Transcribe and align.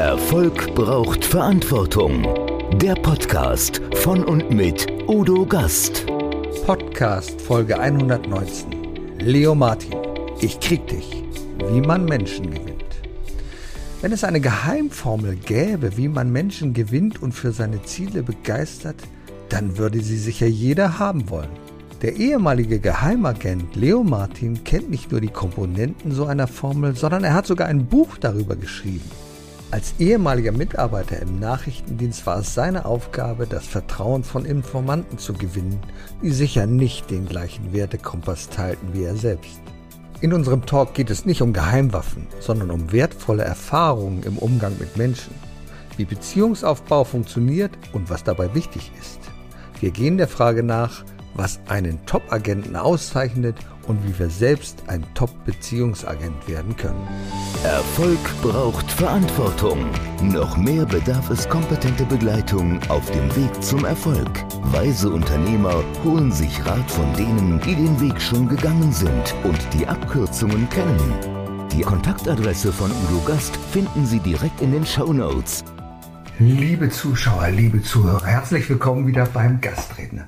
Erfolg 0.00 0.74
braucht 0.74 1.26
Verantwortung. 1.26 2.26
Der 2.78 2.94
Podcast 2.94 3.82
von 3.96 4.24
und 4.24 4.50
mit 4.50 4.86
Udo 5.06 5.44
Gast. 5.44 6.06
Podcast 6.64 7.38
Folge 7.38 7.78
119. 7.78 9.18
Leo 9.18 9.54
Martin. 9.54 9.92
Ich 10.40 10.58
krieg 10.58 10.86
dich. 10.86 11.22
Wie 11.70 11.82
man 11.82 12.06
Menschen 12.06 12.50
gewinnt. 12.50 12.82
Wenn 14.00 14.12
es 14.12 14.24
eine 14.24 14.40
Geheimformel 14.40 15.36
gäbe, 15.36 15.98
wie 15.98 16.08
man 16.08 16.32
Menschen 16.32 16.72
gewinnt 16.72 17.22
und 17.22 17.32
für 17.32 17.52
seine 17.52 17.82
Ziele 17.82 18.22
begeistert, 18.22 18.96
dann 19.50 19.76
würde 19.76 20.00
sie 20.00 20.16
sicher 20.16 20.46
jeder 20.46 20.98
haben 20.98 21.28
wollen. 21.28 21.50
Der 22.00 22.16
ehemalige 22.16 22.80
Geheimagent 22.80 23.76
Leo 23.76 24.02
Martin 24.02 24.64
kennt 24.64 24.88
nicht 24.88 25.12
nur 25.12 25.20
die 25.20 25.28
Komponenten 25.28 26.12
so 26.12 26.24
einer 26.24 26.46
Formel, 26.46 26.96
sondern 26.96 27.22
er 27.22 27.34
hat 27.34 27.46
sogar 27.46 27.68
ein 27.68 27.84
Buch 27.84 28.16
darüber 28.18 28.56
geschrieben. 28.56 29.10
Als 29.72 29.94
ehemaliger 30.00 30.50
Mitarbeiter 30.50 31.20
im 31.22 31.38
Nachrichtendienst 31.38 32.26
war 32.26 32.40
es 32.40 32.54
seine 32.54 32.86
Aufgabe, 32.86 33.46
das 33.46 33.66
Vertrauen 33.66 34.24
von 34.24 34.44
Informanten 34.44 35.16
zu 35.16 35.32
gewinnen, 35.32 35.78
die 36.22 36.32
sicher 36.32 36.66
nicht 36.66 37.08
den 37.08 37.26
gleichen 37.26 37.72
Wertekompass 37.72 38.48
teilten 38.48 38.92
wie 38.92 39.04
er 39.04 39.14
selbst. 39.14 39.60
In 40.20 40.32
unserem 40.32 40.66
Talk 40.66 40.94
geht 40.94 41.08
es 41.08 41.24
nicht 41.24 41.40
um 41.40 41.52
Geheimwaffen, 41.52 42.26
sondern 42.40 42.72
um 42.72 42.90
wertvolle 42.90 43.44
Erfahrungen 43.44 44.24
im 44.24 44.38
Umgang 44.38 44.76
mit 44.80 44.96
Menschen, 44.96 45.34
wie 45.96 46.04
Beziehungsaufbau 46.04 47.04
funktioniert 47.04 47.70
und 47.92 48.10
was 48.10 48.24
dabei 48.24 48.52
wichtig 48.54 48.90
ist. 49.00 49.20
Wir 49.80 49.92
gehen 49.92 50.18
der 50.18 50.28
Frage 50.28 50.64
nach, 50.64 51.04
was 51.34 51.60
einen 51.68 52.04
Top-Agenten 52.06 52.76
auszeichnet 52.76 53.56
und 53.86 54.06
wie 54.06 54.18
wir 54.18 54.30
selbst 54.30 54.82
ein 54.86 55.04
Top-Beziehungsagent 55.14 56.48
werden 56.48 56.76
können. 56.76 57.06
Erfolg 57.64 58.18
braucht 58.42 58.90
Verantwortung. 58.90 59.86
Noch 60.22 60.56
mehr 60.56 60.86
bedarf 60.86 61.30
es 61.30 61.48
kompetente 61.48 62.04
Begleitung 62.04 62.80
auf 62.88 63.10
dem 63.10 63.34
Weg 63.36 63.62
zum 63.62 63.84
Erfolg. 63.84 64.30
Weise 64.72 65.10
Unternehmer 65.10 65.82
holen 66.04 66.32
sich 66.32 66.64
Rat 66.64 66.90
von 66.90 67.12
denen, 67.14 67.60
die 67.60 67.74
den 67.74 68.00
Weg 68.00 68.20
schon 68.20 68.48
gegangen 68.48 68.92
sind 68.92 69.34
und 69.44 69.58
die 69.74 69.86
Abkürzungen 69.86 70.68
kennen. 70.70 71.68
Die 71.72 71.82
Kontaktadresse 71.82 72.72
von 72.72 72.90
Udo 72.90 73.20
Gast 73.26 73.56
finden 73.56 74.04
Sie 74.04 74.20
direkt 74.20 74.60
in 74.60 74.72
den 74.72 74.84
Show 74.84 75.12
Notes. 75.12 75.64
Liebe 76.42 76.88
Zuschauer, 76.88 77.50
liebe 77.50 77.82
Zuhörer, 77.82 78.24
herzlich 78.24 78.66
willkommen 78.70 79.06
wieder 79.06 79.26
beim 79.26 79.60
Gastredner. 79.60 80.26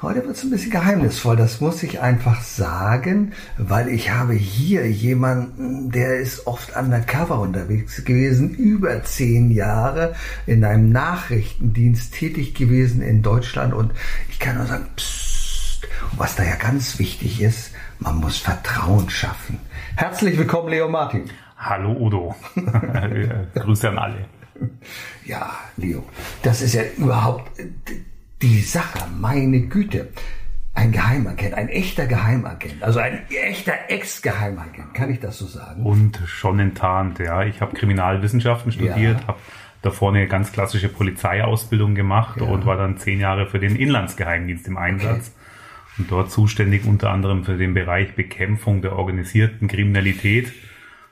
Heute 0.00 0.24
wird 0.24 0.34
es 0.34 0.42
ein 0.42 0.48
bisschen 0.48 0.70
geheimnisvoll, 0.70 1.36
das 1.36 1.60
muss 1.60 1.82
ich 1.82 2.00
einfach 2.00 2.40
sagen, 2.40 3.34
weil 3.58 3.88
ich 3.90 4.10
habe 4.10 4.32
hier 4.32 4.90
jemanden, 4.90 5.90
der 5.90 6.18
ist 6.18 6.46
oft 6.46 6.74
undercover 6.74 7.40
unterwegs 7.40 8.02
gewesen, 8.06 8.54
über 8.54 9.04
zehn 9.04 9.50
Jahre 9.50 10.14
in 10.46 10.64
einem 10.64 10.88
Nachrichtendienst 10.92 12.14
tätig 12.14 12.54
gewesen 12.54 13.02
in 13.02 13.20
Deutschland 13.20 13.74
und 13.74 13.92
ich 14.30 14.38
kann 14.38 14.56
nur 14.56 14.64
sagen, 14.64 14.86
psst, 14.96 15.86
was 16.16 16.36
da 16.36 16.42
ja 16.42 16.56
ganz 16.56 16.98
wichtig 16.98 17.42
ist, 17.42 17.72
man 17.98 18.16
muss 18.16 18.38
Vertrauen 18.38 19.10
schaffen. 19.10 19.58
Herzlich 19.94 20.38
willkommen, 20.38 20.70
Leo 20.70 20.88
Martin. 20.88 21.24
Hallo 21.58 21.92
Udo. 21.92 22.34
Grüße 23.54 23.90
an 23.90 23.98
alle. 23.98 24.39
Ja, 25.24 25.52
Leo, 25.76 26.04
das 26.42 26.62
ist 26.62 26.74
ja 26.74 26.82
überhaupt 26.96 27.50
die 28.42 28.60
Sache, 28.60 29.08
meine 29.18 29.60
Güte. 29.62 30.08
Ein 30.72 30.92
Geheimagent, 30.92 31.54
ein 31.54 31.68
echter 31.68 32.06
Geheimagent, 32.06 32.82
also 32.82 33.00
ein 33.00 33.28
echter 33.28 33.74
Ex-Geheimagent, 33.88 34.94
kann 34.94 35.10
ich 35.10 35.18
das 35.18 35.36
so 35.38 35.46
sagen? 35.46 35.84
Und 35.84 36.22
schon 36.26 36.60
enttarnt, 36.60 37.18
ja. 37.18 37.44
Ich 37.44 37.60
habe 37.60 37.74
Kriminalwissenschaften 37.74 38.70
studiert, 38.70 39.20
ja. 39.20 39.26
habe 39.26 39.38
davor 39.82 40.10
eine 40.10 40.26
ganz 40.28 40.52
klassische 40.52 40.88
Polizeiausbildung 40.88 41.94
gemacht 41.94 42.40
ja. 42.40 42.46
und 42.46 42.66
war 42.66 42.76
dann 42.76 42.98
zehn 42.98 43.20
Jahre 43.20 43.46
für 43.46 43.58
den 43.58 43.76
Inlandsgeheimdienst 43.76 44.68
im 44.68 44.76
Einsatz. 44.76 45.32
Okay. 45.32 45.36
Und 45.98 46.10
dort 46.10 46.30
zuständig 46.30 46.86
unter 46.86 47.10
anderem 47.10 47.44
für 47.44 47.56
den 47.56 47.74
Bereich 47.74 48.14
Bekämpfung 48.14 48.80
der 48.80 48.96
organisierten 48.96 49.68
Kriminalität. 49.68 50.52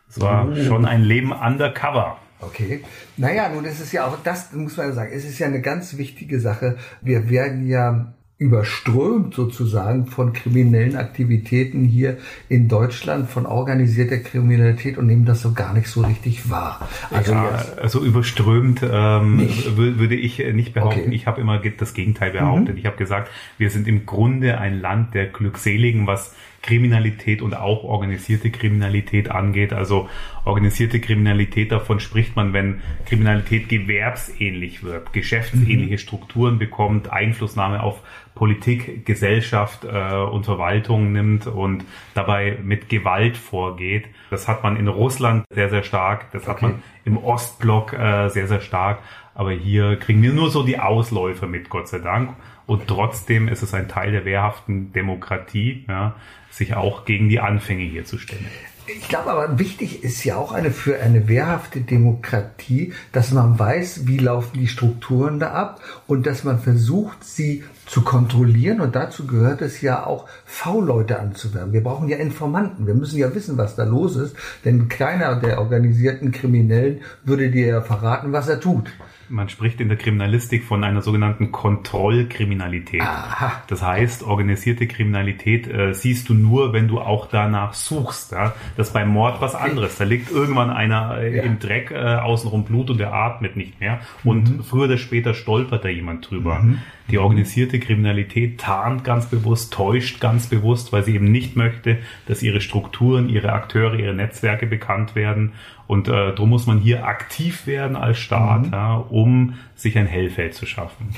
Es 0.09 0.20
war 0.20 0.48
oh. 0.48 0.56
schon 0.65 0.86
ein 0.86 1.03
Leben 1.03 1.32
undercover. 1.32 2.19
Okay. 2.41 2.82
Naja, 3.16 3.49
nun 3.49 3.65
ist 3.65 3.81
es 3.81 3.93
ja 3.93 4.06
auch, 4.06 4.19
das 4.22 4.53
muss 4.53 4.76
man 4.76 4.88
ja 4.88 4.93
sagen, 4.93 5.10
es 5.12 5.25
ist 5.25 5.38
ja 5.38 5.47
eine 5.47 5.60
ganz 5.60 5.97
wichtige 5.97 6.41
Sache. 6.41 6.76
Wir 7.03 7.28
werden 7.28 7.66
ja 7.66 8.12
überströmt 8.38 9.34
sozusagen 9.34 10.06
von 10.06 10.32
kriminellen 10.32 10.94
Aktivitäten 10.94 11.84
hier 11.84 12.19
in 12.48 12.69
Deutschland, 12.69 13.28
von 13.28 13.47
organisierter 13.47 14.19
Kriminalität 14.19 14.97
und 14.97 15.06
nehmen 15.06 15.25
das 15.25 15.43
so 15.43 15.53
gar 15.53 15.75
nicht 15.75 15.88
so 15.88 16.03
richtig 16.03 16.48
wahr. 16.48 16.88
Also, 17.10 17.32
ja, 17.32 17.65
also 17.82 18.04
überströmt 18.04 18.81
ähm, 18.84 19.48
würde 19.75 20.15
ich 20.15 20.38
nicht 20.38 20.72
behaupten. 20.72 21.00
Okay. 21.00 21.15
Ich 21.15 21.27
habe 21.27 21.41
immer 21.41 21.59
das 21.59 21.94
Gegenteil 21.94 22.31
behauptet. 22.31 22.75
Mhm. 22.75 22.78
Ich 22.78 22.87
habe 22.87 22.97
gesagt, 22.97 23.28
wir 23.59 23.71
sind 23.71 23.88
im 23.88 24.06
Grunde 24.06 24.59
ein 24.59 24.81
Land 24.81 25.15
der 25.15 25.27
Glückseligen, 25.27 26.06
was 26.06 26.32
Kriminalität 26.62 27.42
und 27.42 27.54
auch 27.54 27.84
organisierte 27.84 28.50
Kriminalität 28.50 29.30
angeht. 29.30 29.72
Also 29.72 30.08
organisierte 30.44 31.00
Kriminalität, 31.00 31.72
davon 31.72 32.00
spricht 32.00 32.36
man, 32.36 32.52
wenn 32.52 32.82
Kriminalität 33.06 33.69
gewerbsähnlich 33.69 34.82
wird, 34.82 35.12
geschäftsähnliche 35.12 35.94
mhm. 35.94 35.98
Strukturen 35.98 36.58
bekommt, 36.58 37.12
Einflussnahme 37.12 37.82
auf 37.82 38.02
Politik, 38.34 39.04
Gesellschaft 39.04 39.84
äh, 39.84 40.14
und 40.14 40.44
Verwaltung 40.44 41.12
nimmt 41.12 41.47
und 41.47 41.84
dabei 42.14 42.56
mit 42.62 42.88
Gewalt 42.88 43.36
vorgeht. 43.36 44.06
Das 44.30 44.47
hat 44.47 44.62
man 44.62 44.76
in 44.76 44.88
Russland 44.88 45.44
sehr, 45.50 45.70
sehr 45.70 45.82
stark. 45.82 46.30
Das 46.32 46.42
okay. 46.42 46.50
hat 46.50 46.62
man 46.62 46.82
im 47.04 47.18
Ostblock 47.18 47.92
äh, 47.92 48.28
sehr, 48.28 48.47
sehr 48.47 48.60
stark. 48.60 49.00
Aber 49.34 49.52
hier 49.52 49.97
kriegen 49.97 50.22
wir 50.22 50.32
nur 50.32 50.50
so 50.50 50.62
die 50.62 50.78
Ausläufer 50.78 51.47
mit, 51.47 51.68
Gott 51.68 51.88
sei 51.88 51.98
Dank. 51.98 52.30
Und 52.66 52.86
trotzdem 52.86 53.48
ist 53.48 53.62
es 53.62 53.72
ein 53.72 53.88
Teil 53.88 54.12
der 54.12 54.24
wehrhaften 54.24 54.92
Demokratie, 54.92 55.84
ja, 55.88 56.16
sich 56.50 56.75
auch 56.75 57.04
gegen 57.04 57.28
die 57.28 57.41
Anfänge 57.41 57.84
hier 57.84 58.04
zu 58.04 58.19
stellen. 58.19 58.47
Ich 58.91 59.09
glaube 59.09 59.31
aber 59.31 59.59
wichtig 59.59 60.03
ist 60.03 60.25
ja 60.25 60.36
auch 60.36 60.53
eine 60.53 60.70
für 60.70 60.98
eine 60.98 61.28
wehrhafte 61.28 61.82
Demokratie, 61.82 62.94
dass 63.12 63.32
man 63.32 63.59
weiß, 63.59 64.06
wie 64.06 64.16
laufen 64.16 64.59
die 64.59 64.66
Strukturen 64.66 65.38
da 65.38 65.53
ab 65.53 65.82
und 66.06 66.26
dass 66.26 66.42
man 66.42 66.59
versucht, 66.59 67.22
sie 67.22 67.64
zu 67.84 68.00
kontrollieren 68.00 68.81
und 68.81 68.97
dazu 68.97 69.26
gehört 69.26 69.60
es 69.60 69.82
ja 69.82 70.06
auch, 70.06 70.26
V-Leute 70.47 71.20
anzuwerben. 71.20 71.75
Wir 71.75 71.82
brauchen 71.82 72.09
ja 72.09 72.16
Informanten. 72.16 72.86
Wir 72.86 72.94
müssen 72.94 73.19
ja 73.19 73.34
wissen, 73.34 73.59
was 73.59 73.76
da 73.76 73.84
los 73.84 74.16
ist, 74.16 74.34
denn 74.65 74.88
keiner 74.88 75.36
der 75.36 75.59
organisierten 75.59 76.32
Kriminellen 76.32 77.03
würde 77.25 77.50
dir 77.50 77.66
ja 77.66 77.80
verraten, 77.82 78.32
was 78.32 78.48
er 78.48 78.59
tut. 78.59 78.91
Man 79.28 79.49
spricht 79.49 79.81
in 79.81 79.89
der 79.89 79.99
Kriminalistik 79.99 80.65
von 80.65 80.84
einer 80.84 81.03
sogenannten 81.03 81.53
Kontrollkriminalität. 81.53 83.03
Aha. 83.03 83.62
Das 83.66 83.83
heißt, 83.83 84.22
organisierte 84.22 84.87
Kriminalität 84.87 85.66
äh, 85.66 85.93
siehst 85.94 86.28
du 86.28 86.34
nur, 86.34 86.72
wenn 86.72 86.89
du 86.89 87.00
auch 87.00 87.28
danach 87.28 87.75
suchst. 87.75 88.33
Ja? 88.33 88.55
Das 88.77 88.89
ist 88.89 88.93
beim 88.93 89.09
Mord 89.09 89.41
was 89.41 89.55
anderes. 89.55 89.97
Da 89.97 90.05
liegt 90.05 90.31
irgendwann 90.31 90.71
einer 90.71 91.19
äh, 91.19 91.37
ja. 91.37 91.43
im 91.43 91.59
Dreck, 91.59 91.91
äh, 91.91 91.97
außenrum 91.97 92.65
Blut 92.65 92.91
und 92.91 92.99
der 92.99 93.12
atmet 93.12 93.56
nicht 93.56 93.81
mehr. 93.81 94.00
Und 94.25 94.59
mhm. 94.59 94.62
früher 94.62 94.84
oder 94.84 94.99
später 94.99 95.34
stolpert 95.34 95.84
da 95.84 95.89
jemand 95.89 96.31
drüber. 96.31 96.60
Mhm. 96.60 96.78
Die 97.10 97.19
organisierte 97.19 97.81
Kriminalität 97.81 98.60
tarnt 98.60 99.03
ganz 99.03 99.27
bewusst, 99.27 99.72
täuscht 99.72 100.21
ganz 100.21 100.47
bewusst, 100.47 100.93
weil 100.93 101.05
sie 101.05 101.15
eben 101.15 101.33
nicht 101.33 101.56
möchte, 101.56 101.99
dass 102.27 102.43
ihre 102.43 102.60
Strukturen, 102.60 103.31
ihre 103.31 103.53
Akteure, 103.53 103.95
ihre 103.95 104.12
Netzwerke 104.12 104.66
bekannt 104.66 105.15
werden. 105.15 105.53
Und 105.88 106.06
äh, 106.06 106.10
darum 106.10 106.50
muss 106.50 106.66
man 106.66 106.78
hier 106.78 107.06
aktiv 107.06 107.66
werden 107.66 107.97
als 107.97 108.19
Staat, 108.19 108.66
mhm. 108.66 108.72
ja, 108.72 108.97
um 108.97 109.54
sich 109.75 109.97
ein 109.97 110.06
Hellfeld 110.06 110.54
zu 110.54 110.66
schaffen. 110.66 111.09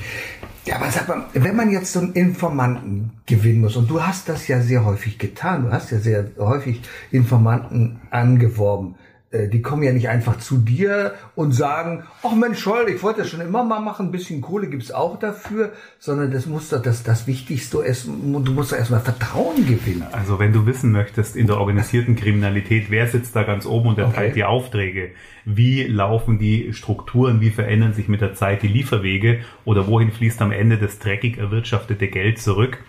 Ja, 0.65 0.77
aber 0.77 0.89
sag 0.89 1.09
mal, 1.09 1.25
wenn 1.33 1.55
man 1.57 1.71
jetzt 1.71 1.91
so 1.91 1.99
einen 1.99 2.13
Informanten 2.13 3.11
gewinnen 3.25 3.61
muss, 3.61 3.75
und 3.75 3.89
du 3.89 4.01
hast 4.01 4.29
das 4.29 4.47
ja 4.47 4.61
sehr 4.61 4.85
häufig 4.85 5.19
getan, 5.19 5.65
du 5.65 5.71
hast 5.71 5.91
ja 5.91 5.99
sehr 5.99 6.25
häufig 6.39 6.79
Informanten 7.11 7.99
angeworben, 8.11 8.95
die 9.33 9.61
kommen 9.61 9.83
ja 9.83 9.93
nicht 9.93 10.09
einfach 10.09 10.39
zu 10.39 10.57
dir 10.57 11.13
und 11.35 11.53
sagen, 11.53 12.03
ach 12.21 12.35
Mensch, 12.35 12.59
Scholl, 12.59 12.89
ich 12.89 13.01
wollte 13.01 13.21
das 13.21 13.29
schon 13.29 13.39
immer 13.39 13.63
mal 13.63 13.79
machen, 13.79 14.07
ein 14.07 14.11
bisschen 14.11 14.41
Kohle 14.41 14.67
gibt's 14.67 14.91
auch 14.91 15.17
dafür, 15.17 15.71
sondern 15.99 16.31
das 16.31 16.47
muss 16.47 16.69
doch 16.69 16.81
das, 16.81 17.03
das 17.03 17.27
Wichtigste 17.27 17.77
ist, 17.79 18.07
du 18.07 18.51
musst 18.51 18.73
doch 18.73 18.77
erstmal 18.77 18.99
Vertrauen 18.99 19.65
gewinnen. 19.65 20.05
Also 20.11 20.37
wenn 20.37 20.51
du 20.51 20.65
wissen 20.65 20.91
möchtest, 20.91 21.37
in 21.37 21.47
der 21.47 21.57
organisierten 21.57 22.17
Kriminalität, 22.17 22.87
wer 22.89 23.07
sitzt 23.07 23.33
da 23.33 23.43
ganz 23.43 23.65
oben 23.65 23.89
und 23.89 23.99
erteilt 23.99 24.31
okay. 24.31 24.33
die 24.33 24.43
Aufträge, 24.43 25.11
wie 25.45 25.83
laufen 25.83 26.37
die 26.37 26.73
Strukturen, 26.73 27.39
wie 27.39 27.51
verändern 27.51 27.93
sich 27.93 28.09
mit 28.09 28.19
der 28.19 28.33
Zeit 28.33 28.63
die 28.63 28.67
Lieferwege 28.67 29.39
oder 29.63 29.87
wohin 29.87 30.11
fließt 30.11 30.41
am 30.41 30.51
Ende 30.51 30.77
das 30.77 30.99
dreckig 30.99 31.37
erwirtschaftete 31.37 32.09
Geld 32.09 32.39
zurück, 32.39 32.79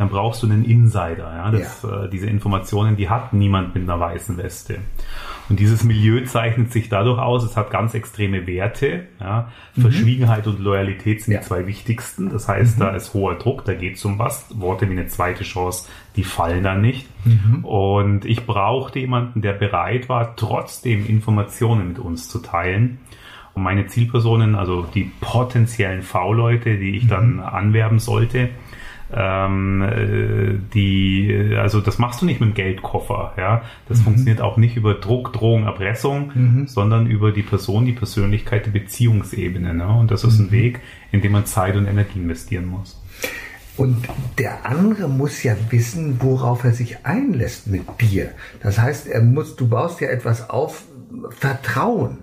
dann 0.00 0.08
brauchst 0.08 0.42
du 0.42 0.46
einen 0.46 0.64
Insider. 0.64 1.30
Ja? 1.36 1.50
Das, 1.50 1.82
ja. 1.82 2.04
Äh, 2.04 2.08
diese 2.08 2.26
Informationen, 2.26 2.96
die 2.96 3.10
hat 3.10 3.34
niemand 3.34 3.74
mit 3.74 3.84
einer 3.84 4.00
weißen 4.00 4.38
Weste. 4.38 4.78
Und 5.50 5.60
dieses 5.60 5.84
Milieu 5.84 6.24
zeichnet 6.24 6.72
sich 6.72 6.88
dadurch 6.88 7.18
aus, 7.18 7.44
es 7.44 7.54
hat 7.54 7.70
ganz 7.70 7.92
extreme 7.92 8.46
Werte. 8.46 9.08
Ja. 9.20 9.50
Mhm. 9.74 9.82
Verschwiegenheit 9.82 10.46
und 10.46 10.58
Loyalität 10.58 11.20
sind 11.20 11.34
ja. 11.34 11.40
die 11.40 11.46
zwei 11.46 11.66
wichtigsten. 11.66 12.30
Das 12.30 12.48
heißt, 12.48 12.78
mhm. 12.78 12.80
da 12.80 12.90
ist 12.96 13.12
hoher 13.12 13.34
Druck, 13.34 13.66
da 13.66 13.74
geht 13.74 13.96
es 13.96 14.04
um 14.06 14.18
was. 14.18 14.46
Worte 14.58 14.88
wie 14.88 14.92
eine 14.92 15.08
zweite 15.08 15.44
Chance, 15.44 15.86
die 16.16 16.24
fallen 16.24 16.62
dann 16.62 16.80
nicht. 16.80 17.06
Mhm. 17.26 17.62
Und 17.66 18.24
ich 18.24 18.46
brauchte 18.46 19.00
jemanden, 19.00 19.42
der 19.42 19.52
bereit 19.52 20.08
war, 20.08 20.34
trotzdem 20.34 21.04
Informationen 21.04 21.88
mit 21.88 21.98
uns 21.98 22.30
zu 22.30 22.38
teilen. 22.38 23.00
meine 23.54 23.86
Zielpersonen, 23.86 24.54
also 24.54 24.86
die 24.94 25.12
potenziellen 25.20 26.00
V-Leute, 26.00 26.78
die 26.78 26.96
ich 26.96 27.06
dann 27.06 27.34
mhm. 27.34 27.40
anwerben 27.40 27.98
sollte, 27.98 28.48
ähm, 29.12 29.82
äh, 29.82 30.58
die, 30.74 31.54
also 31.58 31.80
das 31.80 31.98
machst 31.98 32.22
du 32.22 32.26
nicht 32.26 32.40
mit 32.40 32.50
dem 32.50 32.54
Geldkoffer, 32.54 33.32
ja. 33.36 33.62
Das 33.88 33.98
mhm. 33.98 34.04
funktioniert 34.04 34.40
auch 34.40 34.56
nicht 34.56 34.76
über 34.76 34.94
Druck, 34.94 35.32
Drohung, 35.32 35.64
Erpressung, 35.64 36.32
mhm. 36.34 36.66
sondern 36.66 37.06
über 37.06 37.32
die 37.32 37.42
Person, 37.42 37.86
die 37.86 37.92
Persönlichkeit, 37.92 38.66
die 38.66 38.70
Beziehungsebene. 38.70 39.74
Ne? 39.74 39.88
Und 39.88 40.10
das 40.10 40.24
ist 40.24 40.38
ein 40.38 40.46
mhm. 40.46 40.52
Weg, 40.52 40.80
in 41.12 41.20
dem 41.20 41.32
man 41.32 41.46
Zeit 41.46 41.76
und 41.76 41.86
Energie 41.86 42.20
investieren 42.20 42.66
muss. 42.66 43.00
Und 43.76 44.08
der 44.38 44.66
andere 44.66 45.08
muss 45.08 45.42
ja 45.42 45.56
wissen, 45.70 46.16
worauf 46.20 46.64
er 46.64 46.72
sich 46.72 47.06
einlässt 47.06 47.66
mit 47.66 47.82
dir. 48.00 48.32
Das 48.62 48.78
heißt, 48.78 49.06
er 49.06 49.22
muss, 49.22 49.56
du 49.56 49.68
baust 49.68 50.00
ja 50.00 50.08
etwas 50.08 50.50
auf, 50.50 50.84
Vertrauen. 51.30 52.18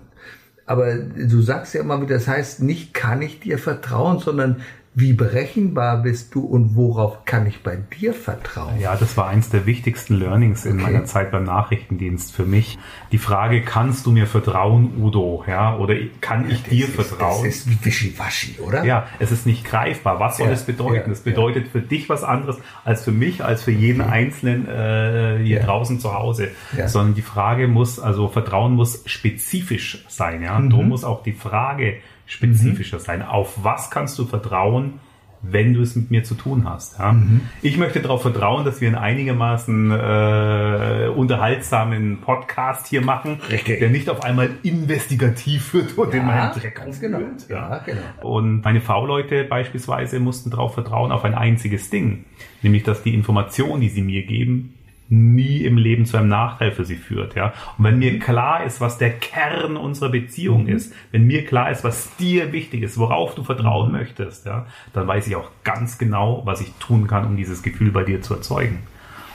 Aber 0.66 0.96
du 0.96 1.40
sagst 1.40 1.74
ja 1.74 1.80
immer 1.80 2.00
wieder, 2.00 2.14
das 2.14 2.28
heißt, 2.28 2.62
nicht 2.62 2.94
kann 2.94 3.22
ich 3.22 3.40
dir 3.40 3.58
vertrauen, 3.58 4.18
sondern 4.18 4.60
wie 5.00 5.12
berechenbar 5.12 6.02
bist 6.02 6.34
du 6.34 6.40
und 6.44 6.74
worauf 6.74 7.24
kann 7.24 7.46
ich 7.46 7.62
bei 7.62 7.76
dir 7.76 8.12
vertrauen? 8.12 8.80
Ja, 8.80 8.96
das 8.96 9.16
war 9.16 9.28
eins 9.28 9.48
der 9.48 9.64
wichtigsten 9.64 10.14
Learnings 10.14 10.64
in 10.64 10.80
okay. 10.80 10.82
meiner 10.82 11.04
Zeit 11.04 11.30
beim 11.30 11.44
Nachrichtendienst 11.44 12.34
für 12.34 12.44
mich. 12.44 12.78
Die 13.12 13.18
Frage, 13.18 13.62
kannst 13.62 14.06
du 14.06 14.10
mir 14.10 14.26
vertrauen, 14.26 15.00
Udo? 15.00 15.44
Ja, 15.46 15.76
oder 15.76 15.94
kann 16.20 16.50
ich 16.50 16.64
dir 16.64 16.86
ist, 16.86 16.96
vertrauen? 16.96 17.44
Das 17.44 17.58
ist 17.58 17.84
wischiwaschi, 17.84 18.58
oder? 18.58 18.82
Ja, 18.82 19.06
es 19.20 19.30
ist 19.30 19.46
nicht 19.46 19.64
greifbar. 19.64 20.18
Was 20.18 20.38
soll 20.38 20.48
ja, 20.48 20.54
es 20.54 20.64
bedeuten? 20.64 21.12
Es 21.12 21.24
ja, 21.24 21.30
bedeutet 21.30 21.66
ja. 21.66 21.70
für 21.70 21.80
dich 21.80 22.08
was 22.08 22.24
anderes 22.24 22.58
als 22.84 23.04
für 23.04 23.12
mich, 23.12 23.44
als 23.44 23.62
für 23.62 23.70
jeden 23.70 24.00
okay. 24.00 24.10
Einzelnen 24.10 24.66
äh, 24.66 25.38
hier 25.44 25.60
draußen 25.60 26.00
zu 26.00 26.12
Hause. 26.12 26.48
Sondern 26.86 27.14
die 27.14 27.22
Frage 27.22 27.68
muss, 27.68 28.00
also 28.00 28.26
Vertrauen 28.26 28.74
muss 28.74 29.02
spezifisch 29.06 30.04
sein. 30.08 30.42
Ja, 30.42 30.58
mhm. 30.58 30.70
darum 30.70 30.88
muss 30.88 31.04
auch 31.04 31.22
die 31.22 31.34
Frage 31.34 31.98
spezifischer 32.28 32.98
mhm. 32.98 33.02
sein. 33.02 33.22
Auf 33.22 33.64
was 33.64 33.90
kannst 33.90 34.18
du 34.18 34.26
vertrauen, 34.26 35.00
wenn 35.40 35.72
du 35.72 35.82
es 35.82 35.96
mit 35.96 36.10
mir 36.10 36.24
zu 36.24 36.34
tun 36.34 36.68
hast? 36.68 36.98
Ja? 36.98 37.12
Mhm. 37.12 37.42
Ich 37.62 37.76
möchte 37.78 38.00
darauf 38.00 38.22
vertrauen, 38.22 38.64
dass 38.64 38.80
wir 38.80 38.88
einen 38.88 38.96
einigermaßen 38.96 39.90
äh, 39.90 41.08
unterhaltsamen 41.14 42.20
Podcast 42.20 42.86
hier 42.86 43.00
machen, 43.00 43.40
Richtig. 43.50 43.78
der 43.80 43.88
nicht 43.88 44.10
auf 44.10 44.22
einmal 44.22 44.50
investigativ 44.62 45.74
wird 45.74 45.96
und 45.96 46.12
ja, 46.12 46.20
in 46.20 46.26
meinen 46.26 46.52
Dreck 46.52 46.74
ganz 46.76 47.00
genau. 47.00 47.20
Ja. 47.48 47.56
ja. 47.56 47.78
genau. 47.84 48.00
Und 48.22 48.62
meine 48.62 48.80
V-Leute 48.80 49.44
beispielsweise 49.44 50.20
mussten 50.20 50.50
darauf 50.50 50.74
vertrauen, 50.74 51.12
auf 51.12 51.24
ein 51.24 51.34
einziges 51.34 51.88
Ding, 51.88 52.26
nämlich 52.62 52.82
dass 52.82 53.02
die 53.02 53.14
Information, 53.14 53.80
die 53.80 53.88
sie 53.88 54.02
mir 54.02 54.24
geben, 54.26 54.77
nie 55.08 55.64
im 55.64 55.78
Leben 55.78 56.04
zu 56.04 56.16
einem 56.16 56.28
Nachteil 56.28 56.72
für 56.72 56.84
sie 56.84 56.96
führt, 56.96 57.34
ja. 57.34 57.54
Und 57.78 57.84
wenn 57.84 57.98
mir 57.98 58.18
klar 58.18 58.64
ist, 58.64 58.80
was 58.80 58.98
der 58.98 59.10
Kern 59.10 59.76
unserer 59.76 60.10
Beziehung 60.10 60.64
mhm. 60.64 60.68
ist, 60.68 60.94
wenn 61.12 61.26
mir 61.26 61.46
klar 61.46 61.70
ist, 61.70 61.84
was 61.84 62.14
dir 62.16 62.52
wichtig 62.52 62.82
ist, 62.82 62.98
worauf 62.98 63.34
du 63.34 63.42
vertrauen 63.42 63.88
mhm. 63.88 63.98
möchtest, 63.98 64.46
ja, 64.46 64.66
dann 64.92 65.06
weiß 65.06 65.26
ich 65.26 65.36
auch 65.36 65.50
ganz 65.64 65.98
genau, 65.98 66.42
was 66.44 66.60
ich 66.60 66.72
tun 66.78 67.06
kann, 67.06 67.26
um 67.26 67.36
dieses 67.36 67.62
Gefühl 67.62 67.90
bei 67.90 68.04
dir 68.04 68.20
zu 68.20 68.34
erzeugen. 68.34 68.80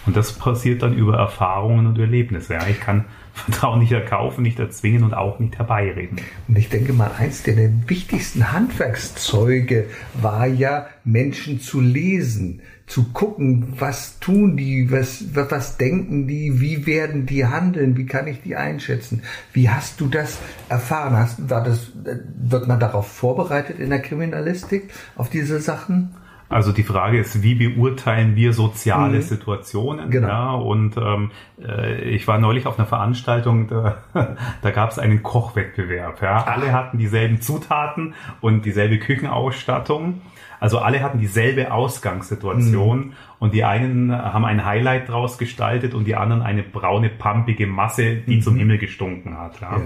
Und 0.05 0.17
das 0.17 0.33
passiert 0.33 0.83
dann 0.83 0.93
über 0.93 1.17
Erfahrungen 1.17 1.87
und 1.87 1.97
Erlebnisse. 1.97 2.55
Ja. 2.55 2.67
Ich 2.67 2.79
kann 2.79 3.05
Vertrauen 3.33 3.79
nicht 3.79 3.91
erkaufen, 3.91 4.43
nicht 4.43 4.59
erzwingen 4.59 5.03
und 5.03 5.13
auch 5.13 5.39
nicht 5.39 5.57
herbeireden. 5.57 6.21
Und 6.47 6.57
ich 6.57 6.69
denke 6.69 6.93
mal, 6.93 7.11
eins 7.17 7.43
der 7.43 7.57
wichtigsten 7.87 8.51
Handwerkszeuge 8.51 9.85
war 10.13 10.45
ja, 10.45 10.87
Menschen 11.03 11.59
zu 11.59 11.81
lesen, 11.81 12.61
zu 12.85 13.11
gucken, 13.11 13.73
was 13.79 14.19
tun 14.19 14.55
die, 14.55 14.91
was, 14.91 15.25
was 15.33 15.77
denken 15.77 16.27
die, 16.27 16.61
wie 16.61 16.85
werden 16.85 17.25
die 17.25 17.45
handeln, 17.45 17.97
wie 17.97 18.05
kann 18.05 18.27
ich 18.27 18.41
die 18.41 18.55
einschätzen? 18.55 19.23
Wie 19.51 19.69
hast 19.69 19.99
du 19.99 20.07
das 20.07 20.37
erfahren? 20.69 21.17
Hast, 21.17 21.49
war 21.49 21.63
das, 21.63 21.91
wird 21.95 22.67
man 22.67 22.79
darauf 22.79 23.07
vorbereitet 23.07 23.79
in 23.79 23.89
der 23.89 24.01
Kriminalistik, 24.01 24.91
auf 25.15 25.29
diese 25.29 25.59
Sachen? 25.59 26.13
Also 26.53 26.71
die 26.71 26.83
Frage 26.83 27.17
ist, 27.17 27.41
wie 27.41 27.55
beurteilen 27.55 28.35
wir 28.35 28.53
soziale 28.53 29.17
mhm. 29.17 29.21
Situationen? 29.23 30.09
Genau. 30.11 30.27
Ja, 30.27 30.51
und 30.51 30.97
ähm, 30.97 31.31
äh, 31.59 32.01
ich 32.03 32.27
war 32.27 32.37
neulich 32.37 32.67
auf 32.67 32.77
einer 32.77 32.87
Veranstaltung, 32.87 33.67
da, 33.67 34.03
da 34.61 34.71
gab 34.71 34.91
es 34.91 34.99
einen 34.99 35.23
Kochwettbewerb. 35.23 36.21
Ja. 36.21 36.43
Alle 36.43 36.71
hatten 36.71 36.99
dieselben 36.99 37.41
Zutaten 37.41 38.13
und 38.39 38.65
dieselbe 38.65 38.99
Küchenausstattung. 38.99 40.21
Also 40.59 40.79
alle 40.79 41.01
hatten 41.01 41.19
dieselbe 41.19 41.73
Ausgangssituation 41.73 42.99
mhm. 42.99 43.13
und 43.39 43.53
die 43.53 43.65
einen 43.65 44.15
haben 44.15 44.45
ein 44.45 44.63
Highlight 44.63 45.09
draus 45.09 45.37
gestaltet 45.37 45.93
und 45.93 46.05
die 46.05 46.15
anderen 46.15 46.41
eine 46.41 46.63
braune, 46.63 47.09
pampige 47.09 47.67
Masse, 47.67 48.15
die 48.15 48.37
mhm. 48.37 48.41
zum 48.41 48.55
Himmel 48.55 48.77
gestunken 48.77 49.37
hat. 49.37 49.59
Ja. 49.59 49.81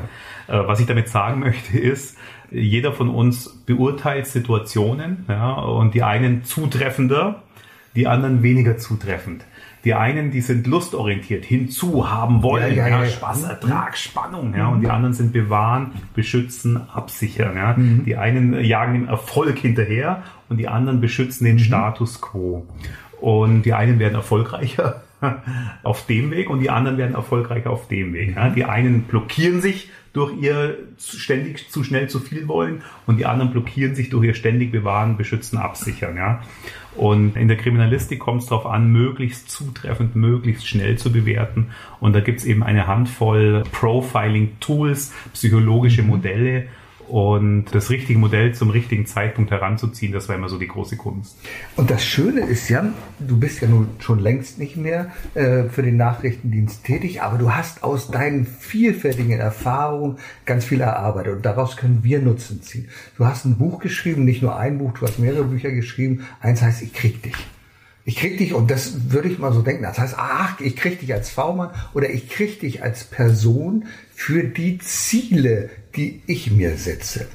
Ja. 0.47 0.59
Äh, 0.59 0.67
was 0.67 0.79
ich 0.79 0.85
damit 0.85 1.09
sagen 1.09 1.39
möchte 1.39 1.79
ist, 1.79 2.17
jeder 2.51 2.93
von 2.93 3.09
uns 3.09 3.49
beurteilt 3.65 4.27
Situationen 4.27 5.25
ja, 5.27 5.53
und 5.53 5.93
die 5.93 6.03
einen 6.03 6.43
zutreffender, 6.43 7.43
die 7.95 8.07
anderen 8.07 8.43
weniger 8.43 8.77
zutreffend. 8.77 9.45
Die 9.83 9.93
einen, 9.93 10.31
die 10.31 10.41
sind 10.41 10.67
lustorientiert, 10.67 11.45
hinzu, 11.45 12.09
haben 12.09 12.43
wollen, 12.43 12.75
ja, 12.75 12.89
ja, 12.89 13.03
ja, 13.03 13.09
Spaß, 13.09 13.43
Ertrag, 13.43 13.97
Spannung, 13.97 14.53
ja, 14.55 14.67
und 14.67 14.81
die 14.81 14.89
anderen 14.89 15.13
sind 15.13 15.31
bewahren, 15.31 15.91
beschützen, 16.13 16.89
absichern, 16.89 17.55
ja. 17.55 17.73
Mhm. 17.77 18.03
Die 18.03 18.17
einen 18.17 18.63
jagen 18.63 18.93
dem 18.93 19.07
Erfolg 19.07 19.59
hinterher 19.59 20.23
und 20.49 20.57
die 20.57 20.67
anderen 20.67 20.99
beschützen 20.99 21.45
den 21.45 21.55
mhm. 21.55 21.59
Status 21.59 22.21
quo. 22.21 22.67
Und 23.21 23.63
die 23.63 23.73
einen 23.73 23.99
werden 23.99 24.15
erfolgreicher 24.15 25.03
auf 25.83 26.05
dem 26.05 26.31
Weg 26.31 26.49
und 26.49 26.59
die 26.59 26.69
anderen 26.69 26.97
werden 26.97 27.15
erfolgreicher 27.15 27.71
auf 27.71 27.87
dem 27.87 28.13
Weg. 28.13 28.35
Ja. 28.35 28.49
Die 28.49 28.65
einen 28.65 29.03
blockieren 29.03 29.61
sich 29.61 29.89
durch 30.17 30.35
ihr 30.41 30.79
ständig 30.97 31.69
zu 31.69 31.83
schnell 31.83 32.09
zu 32.09 32.19
viel 32.19 32.47
wollen 32.47 32.81
und 33.05 33.17
die 33.17 33.27
anderen 33.27 33.51
blockieren 33.51 33.93
sich 33.93 34.09
durch 34.09 34.25
ihr 34.25 34.33
ständig 34.33 34.71
bewahren, 34.71 35.15
beschützen, 35.15 35.59
absichern. 35.59 36.17
Ja. 36.17 36.41
Und 36.95 37.37
in 37.37 37.47
der 37.47 37.57
Kriminalistik 37.57 38.19
kommt 38.19 38.41
es 38.41 38.47
darauf 38.47 38.65
an, 38.65 38.91
möglichst 38.91 39.51
zutreffend, 39.51 40.15
möglichst 40.15 40.67
schnell 40.67 40.97
zu 40.97 41.11
bewerten. 41.11 41.67
Und 41.99 42.13
da 42.13 42.21
gibt 42.21 42.39
es 42.39 42.45
eben 42.45 42.63
eine 42.63 42.87
Handvoll 42.87 43.63
Profiling-Tools, 43.71 45.13
psychologische 45.33 46.01
mhm. 46.01 46.09
Und 47.07 47.65
das 47.71 47.89
richtige 47.89 48.19
Modell 48.19 48.53
zum 48.53 48.69
richtigen 48.69 49.05
Zeitpunkt 49.05 49.51
heranzuziehen, 49.51 50.11
das 50.11 50.27
war 50.27 50.35
immer 50.35 50.49
so 50.49 50.57
die 50.57 50.67
große 50.67 50.97
Kunst. 50.97 51.37
Und 51.75 51.89
das 51.89 52.03
Schöne 52.03 52.41
ist 52.41 52.69
ja, 52.69 52.85
du 53.19 53.39
bist 53.39 53.61
ja 53.61 53.67
nun 53.67 53.89
schon 53.99 54.19
längst 54.19 54.59
nicht 54.59 54.75
mehr 54.75 55.11
äh, 55.33 55.63
für 55.65 55.83
den 55.83 55.95
Nachrichtendienst 55.97 56.83
tätig, 56.83 57.21
aber 57.21 57.37
du 57.37 57.53
hast 57.53 57.83
aus 57.83 58.11
deinen 58.11 58.45
vielfältigen 58.45 59.39
Erfahrungen 59.39 60.17
ganz 60.45 60.65
viel 60.65 60.81
erarbeitet 60.81 61.37
und 61.37 61.45
daraus 61.45 61.77
können 61.77 62.03
wir 62.03 62.19
Nutzen 62.19 62.61
ziehen. 62.61 62.89
Du 63.17 63.25
hast 63.25 63.45
ein 63.45 63.57
Buch 63.57 63.79
geschrieben, 63.79 64.25
nicht 64.25 64.41
nur 64.41 64.57
ein 64.57 64.77
Buch, 64.77 64.93
du 64.93 65.07
hast 65.07 65.19
mehrere 65.19 65.45
Bücher 65.45 65.71
geschrieben. 65.71 66.25
Eins 66.41 66.61
heißt, 66.61 66.81
ich 66.81 66.93
krieg 66.93 67.23
dich. 67.23 67.35
Ich 68.07 68.15
krieg 68.15 68.37
dich, 68.37 68.53
und 68.53 68.71
das 68.71 69.11
würde 69.11 69.27
ich 69.27 69.37
mal 69.37 69.51
so 69.51 69.61
denken, 69.61 69.83
das 69.83 69.99
heißt, 69.99 70.15
ach, 70.17 70.61
ich 70.61 70.77
krieg 70.77 71.01
dich 71.01 71.13
als 71.13 71.29
V-Mann 71.29 71.71
oder 71.93 72.09
ich 72.09 72.29
krieg 72.29 72.57
dich 72.61 72.81
als 72.81 73.03
Person 73.03 73.87
für 74.15 74.45
die 74.45 74.77
Ziele, 74.77 75.69
die 75.97 76.21
ich 76.25 76.49
mir 76.49 76.77
setze. 76.77 77.27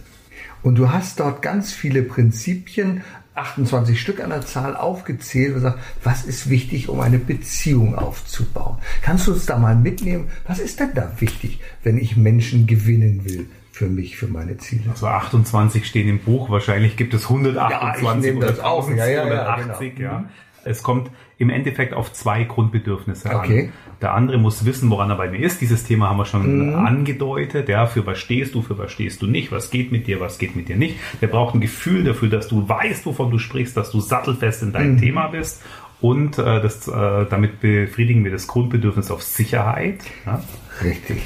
Und 0.62 0.76
du 0.76 0.90
hast 0.90 1.20
dort 1.20 1.42
ganz 1.42 1.74
viele 1.74 2.02
Prinzipien, 2.02 3.02
28 3.34 4.00
Stück 4.00 4.24
an 4.24 4.30
der 4.30 4.46
Zahl 4.46 4.74
aufgezählt 4.74 5.48
und 5.48 5.54
gesagt, 5.56 5.78
was 6.04 6.24
ist 6.24 6.48
wichtig, 6.48 6.88
um 6.88 7.00
eine 7.00 7.18
Beziehung 7.18 7.94
aufzubauen? 7.94 8.78
Kannst 9.02 9.26
du 9.26 9.34
uns 9.34 9.44
da 9.44 9.58
mal 9.58 9.76
mitnehmen? 9.76 10.28
Was 10.46 10.58
ist 10.58 10.80
denn 10.80 10.94
da 10.94 11.12
wichtig, 11.18 11.60
wenn 11.82 11.98
ich 11.98 12.16
Menschen 12.16 12.66
gewinnen 12.66 13.26
will? 13.26 13.46
Für 13.72 13.88
mich, 13.88 14.16
für 14.16 14.26
meine 14.26 14.56
Ziele. 14.56 14.90
Also 14.90 15.06
28 15.06 15.86
stehen 15.86 16.08
im 16.08 16.18
Buch, 16.18 16.48
wahrscheinlich 16.48 16.96
gibt 16.96 17.12
es 17.12 17.24
128 17.24 18.02
ja, 18.02 18.14
ich 18.14 18.20
nehme 18.22 18.46
das 18.46 18.60
auf. 18.60 18.88
Ja, 18.88 19.06
ja, 19.06 19.26
ja, 19.26 19.56
genau. 19.56 19.82
ja. 19.98 20.24
Es 20.64 20.82
kommt 20.82 21.10
im 21.38 21.50
Endeffekt 21.50 21.94
auf 21.94 22.12
zwei 22.12 22.44
Grundbedürfnisse 22.44 23.34
okay. 23.34 23.64
an. 23.66 23.72
Der 24.00 24.14
andere 24.14 24.38
muss 24.38 24.64
wissen, 24.64 24.90
woran 24.90 25.10
er 25.10 25.16
bei 25.16 25.28
mir 25.30 25.40
ist. 25.40 25.60
Dieses 25.60 25.84
Thema 25.84 26.08
haben 26.08 26.18
wir 26.18 26.24
schon 26.24 26.70
mhm. 26.70 26.74
angedeutet. 26.74 27.68
Ja, 27.68 27.86
für 27.86 28.06
was 28.06 28.18
stehst 28.18 28.54
du, 28.54 28.62
für 28.62 28.78
was 28.78 28.92
stehst 28.92 29.22
du 29.22 29.26
nicht, 29.26 29.52
was 29.52 29.70
geht 29.70 29.92
mit 29.92 30.06
dir, 30.06 30.20
was 30.20 30.38
geht 30.38 30.56
mit 30.56 30.68
dir 30.68 30.76
nicht. 30.76 30.96
Der 31.20 31.28
braucht 31.28 31.54
ein 31.54 31.60
Gefühl 31.60 32.04
dafür, 32.04 32.28
dass 32.28 32.48
du 32.48 32.68
weißt, 32.68 33.06
wovon 33.06 33.30
du 33.30 33.38
sprichst, 33.38 33.76
dass 33.76 33.90
du 33.90 34.00
sattelfest 34.00 34.62
in 34.62 34.72
deinem 34.72 34.94
mhm. 34.94 35.00
Thema 35.00 35.28
bist. 35.28 35.62
Und 36.00 36.36
äh, 36.38 36.60
das, 36.60 36.88
äh, 36.88 37.26
damit 37.30 37.60
befriedigen 37.60 38.24
wir 38.24 38.32
das 38.32 38.48
Grundbedürfnis 38.48 39.10
auf 39.12 39.22
Sicherheit. 39.22 40.00
Ja? 40.26 40.42
Richtig. 40.82 41.22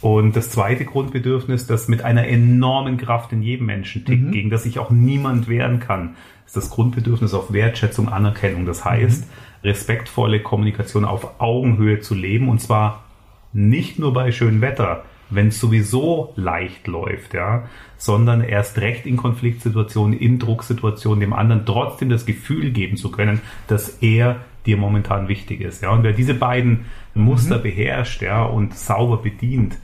Und 0.00 0.36
das 0.36 0.50
zweite 0.50 0.84
Grundbedürfnis, 0.84 1.66
das 1.66 1.88
mit 1.88 2.02
einer 2.02 2.26
enormen 2.26 2.98
Kraft 2.98 3.32
in 3.32 3.42
jedem 3.42 3.64
Menschen 3.66 4.04
tickt, 4.04 4.24
mhm. 4.24 4.32
gegen 4.32 4.50
das 4.50 4.64
sich 4.64 4.78
auch 4.78 4.90
niemand 4.90 5.48
wehren 5.48 5.80
kann, 5.80 6.16
ist 6.46 6.56
das 6.56 6.70
Grundbedürfnis 6.70 7.34
auf 7.34 7.52
Wertschätzung, 7.52 8.08
Anerkennung. 8.08 8.66
Das 8.66 8.84
heißt, 8.84 9.22
mhm 9.22 9.30
respektvolle 9.64 10.40
Kommunikation 10.40 11.04
auf 11.04 11.40
Augenhöhe 11.40 12.00
zu 12.00 12.14
leben 12.14 12.48
und 12.48 12.60
zwar 12.60 13.04
nicht 13.52 13.98
nur 13.98 14.12
bei 14.12 14.30
schönem 14.30 14.60
Wetter, 14.60 15.04
wenn 15.30 15.48
es 15.48 15.58
sowieso 15.58 16.32
leicht 16.36 16.86
läuft, 16.86 17.32
ja, 17.34 17.64
sondern 17.96 18.42
erst 18.42 18.78
recht 18.78 19.06
in 19.06 19.16
Konfliktsituationen, 19.16 20.18
in 20.18 20.38
Drucksituationen 20.38 21.20
dem 21.20 21.32
anderen 21.32 21.64
trotzdem 21.64 22.10
das 22.10 22.26
Gefühl 22.26 22.70
geben 22.70 22.96
zu 22.96 23.10
können, 23.10 23.40
dass 23.66 23.88
er 24.02 24.36
dir 24.66 24.76
momentan 24.76 25.28
wichtig 25.28 25.62
ist, 25.62 25.82
ja. 25.82 25.90
Und 25.90 26.02
wer 26.02 26.12
diese 26.12 26.34
beiden 26.34 26.84
Muster 27.14 27.58
mhm. 27.58 27.62
beherrscht, 27.62 28.22
ja, 28.22 28.44
und 28.44 28.76
sauber 28.76 29.18
bedient, 29.18 29.78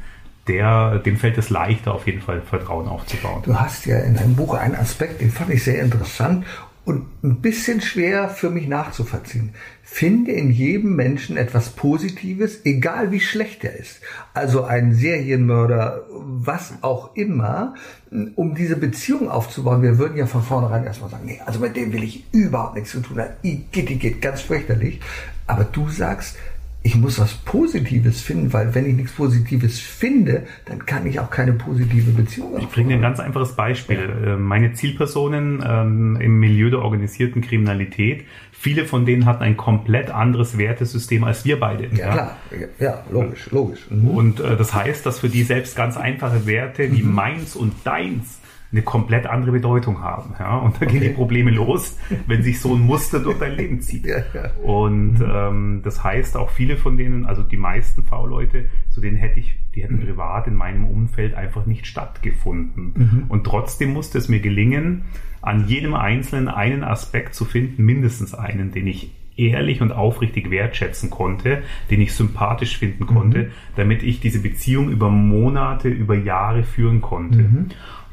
der, 0.50 0.98
dem 0.98 1.16
fällt 1.16 1.38
es 1.38 1.50
leichter, 1.50 1.94
auf 1.94 2.06
jeden 2.06 2.20
Fall 2.20 2.42
Vertrauen 2.42 2.88
aufzubauen. 2.88 3.42
Du 3.44 3.58
hast 3.58 3.86
ja 3.86 3.98
in 4.00 4.14
deinem 4.14 4.34
Buch 4.34 4.54
einen 4.54 4.74
Aspekt, 4.74 5.20
den 5.20 5.30
fand 5.30 5.50
ich 5.50 5.62
sehr 5.62 5.80
interessant 5.80 6.44
und 6.84 7.06
ein 7.22 7.40
bisschen 7.40 7.80
schwer 7.80 8.28
für 8.28 8.50
mich 8.50 8.66
nachzuvollziehen. 8.66 9.50
Finde 9.82 10.32
in 10.32 10.50
jedem 10.50 10.96
Menschen 10.96 11.36
etwas 11.36 11.70
Positives, 11.70 12.64
egal 12.64 13.12
wie 13.12 13.20
schlecht 13.20 13.64
er 13.64 13.76
ist. 13.76 14.00
Also 14.34 14.64
ein 14.64 14.94
Serienmörder, 14.94 16.02
was 16.10 16.72
auch 16.80 17.14
immer, 17.14 17.74
um 18.34 18.54
diese 18.54 18.76
Beziehung 18.76 19.28
aufzubauen. 19.28 19.82
Wir 19.82 19.98
würden 19.98 20.16
ja 20.16 20.26
von 20.26 20.42
vornherein 20.42 20.84
erstmal 20.84 21.10
sagen, 21.10 21.26
nee, 21.26 21.40
also 21.46 21.60
mit 21.60 21.76
dem 21.76 21.92
will 21.92 22.02
ich 22.02 22.24
überhaupt 22.32 22.74
nichts 22.74 22.90
zu 22.90 23.00
tun 23.00 23.20
haben. 23.20 23.34
Geht, 23.42 24.00
geht, 24.00 24.22
ganz 24.22 24.40
fürchterlich. 24.40 25.00
Aber 25.46 25.64
du 25.64 25.88
sagst, 25.90 26.36
ich 26.82 26.96
muss 26.96 27.18
was 27.18 27.34
Positives 27.34 28.22
finden, 28.22 28.52
weil 28.54 28.74
wenn 28.74 28.86
ich 28.86 28.94
nichts 28.94 29.12
Positives 29.12 29.78
finde, 29.78 30.46
dann 30.64 30.86
kann 30.86 31.06
ich 31.06 31.20
auch 31.20 31.28
keine 31.28 31.52
positive 31.52 32.10
Beziehung 32.12 32.54
haben. 32.54 32.62
Ich 32.62 32.68
bringe 32.70 32.94
ein 32.94 33.02
ganz 33.02 33.20
einfaches 33.20 33.54
Beispiel. 33.54 33.98
Äh, 33.98 34.36
meine 34.36 34.72
Zielpersonen 34.72 35.62
ähm, 35.66 36.18
im 36.20 36.40
Milieu 36.40 36.70
der 36.70 36.80
organisierten 36.80 37.42
Kriminalität, 37.42 38.24
viele 38.50 38.86
von 38.86 39.04
denen 39.04 39.26
hatten 39.26 39.42
ein 39.42 39.58
komplett 39.58 40.10
anderes 40.10 40.56
Wertesystem 40.56 41.24
als 41.24 41.44
wir 41.44 41.60
beide. 41.60 41.88
Ja, 41.88 41.98
ja. 41.98 42.12
klar. 42.12 42.36
Ja, 42.78 43.04
logisch, 43.10 43.50
logisch. 43.50 43.86
Mhm. 43.90 44.08
Und 44.08 44.40
äh, 44.40 44.56
das 44.56 44.72
heißt, 44.72 45.04
dass 45.04 45.18
für 45.18 45.28
die 45.28 45.42
selbst 45.42 45.76
ganz 45.76 45.98
einfache 45.98 46.46
Werte 46.46 46.90
wie 46.92 47.02
mhm. 47.02 47.14
meins 47.14 47.56
und 47.56 47.74
deins 47.84 48.40
eine 48.72 48.82
komplett 48.82 49.26
andere 49.26 49.52
Bedeutung 49.52 50.00
haben. 50.00 50.34
Ja? 50.38 50.58
Und 50.58 50.76
da 50.76 50.86
okay. 50.86 50.98
gehen 50.98 51.02
die 51.02 51.14
Probleme 51.14 51.50
los, 51.50 51.98
wenn 52.26 52.42
sich 52.42 52.60
so 52.60 52.74
ein 52.74 52.80
Muster 52.80 53.18
durch 53.20 53.38
dein 53.38 53.56
Leben 53.56 53.80
zieht. 53.80 54.06
Ja, 54.06 54.18
ja. 54.32 54.50
Und 54.62 55.14
mhm. 55.18 55.30
ähm, 55.32 55.80
das 55.82 56.04
heißt 56.04 56.36
auch 56.36 56.50
viele 56.50 56.76
von 56.76 56.96
denen, 56.96 57.26
also 57.26 57.42
die 57.42 57.56
meisten 57.56 58.04
V-Leute, 58.04 58.66
zu 58.90 59.00
denen 59.00 59.16
hätte 59.16 59.40
ich, 59.40 59.58
die 59.74 59.82
hätten 59.82 59.96
mhm. 59.96 60.06
privat 60.06 60.46
in 60.46 60.54
meinem 60.54 60.84
Umfeld 60.84 61.34
einfach 61.34 61.66
nicht 61.66 61.86
stattgefunden. 61.86 62.92
Mhm. 62.94 63.24
Und 63.28 63.44
trotzdem 63.44 63.92
musste 63.92 64.18
es 64.18 64.28
mir 64.28 64.40
gelingen, 64.40 65.02
an 65.42 65.66
jedem 65.66 65.94
Einzelnen 65.94 66.48
einen 66.48 66.84
Aspekt 66.84 67.34
zu 67.34 67.44
finden, 67.44 67.84
mindestens 67.84 68.34
einen, 68.34 68.72
den 68.72 68.86
ich 68.86 69.10
ehrlich 69.36 69.80
und 69.80 69.92
aufrichtig 69.92 70.50
wertschätzen 70.50 71.08
konnte, 71.08 71.62
den 71.90 72.00
ich 72.00 72.12
sympathisch 72.12 72.76
finden 72.76 73.06
konnte, 73.06 73.38
mhm. 73.38 73.50
damit 73.76 74.02
ich 74.02 74.20
diese 74.20 74.40
Beziehung 74.40 74.90
über 74.90 75.08
Monate, 75.08 75.88
über 75.88 76.14
Jahre 76.14 76.62
führen 76.62 77.00
konnte. 77.00 77.38
Mhm. 77.38 77.66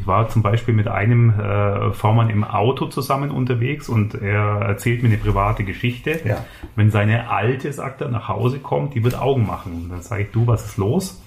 Ich 0.07 0.09
war 0.09 0.29
zum 0.29 0.41
Beispiel 0.41 0.73
mit 0.73 0.87
einem 0.87 1.37
äh, 1.37 1.91
V-Mann 1.91 2.29
im 2.29 2.45
Auto 2.45 2.85
zusammen 2.85 3.29
unterwegs 3.29 3.89
und 3.89 4.15
er 4.15 4.61
erzählt 4.61 5.03
mir 5.03 5.09
eine 5.09 5.17
private 5.17 5.65
Geschichte. 5.65 6.21
Ja. 6.23 6.45
Wenn 6.77 6.91
seine 6.91 7.29
Alte, 7.29 7.73
sagt 7.73 7.99
er, 7.99 8.07
nach 8.07 8.29
Hause 8.29 8.59
kommt, 8.59 8.95
die 8.95 9.03
wird 9.03 9.19
Augen 9.19 9.45
machen. 9.45 9.73
Und 9.73 9.89
dann 9.89 10.01
sage 10.01 10.23
ich, 10.23 10.31
du, 10.31 10.47
was 10.47 10.63
ist 10.63 10.77
los? 10.77 11.21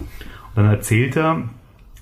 Und 0.54 0.64
dann 0.64 0.70
erzählt 0.70 1.14
er, 1.14 1.42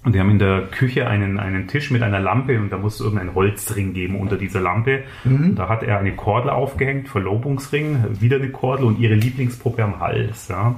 und 0.04 0.14
die 0.14 0.20
haben 0.20 0.30
in 0.30 0.38
der 0.38 0.62
Küche 0.62 1.08
einen, 1.08 1.38
einen 1.38 1.66
Tisch 1.66 1.90
mit 1.90 2.02
einer 2.02 2.20
Lampe 2.20 2.58
und 2.58 2.70
da 2.70 2.78
muss 2.78 2.94
es 2.94 3.00
irgendein 3.00 3.34
Holzring 3.34 3.94
geben 3.94 4.18
unter 4.18 4.36
dieser 4.36 4.60
Lampe. 4.60 5.02
Mhm. 5.24 5.56
Da 5.56 5.68
hat 5.68 5.82
er 5.82 5.98
eine 5.98 6.12
Kordel 6.12 6.50
aufgehängt, 6.50 7.08
Verlobungsring, 7.08 8.20
wieder 8.20 8.36
eine 8.36 8.50
Kordel 8.50 8.86
und 8.86 9.00
ihre 9.00 9.14
Lieblingspuppe 9.14 9.82
am 9.82 9.98
Hals. 9.98 10.48
Ja. 10.48 10.76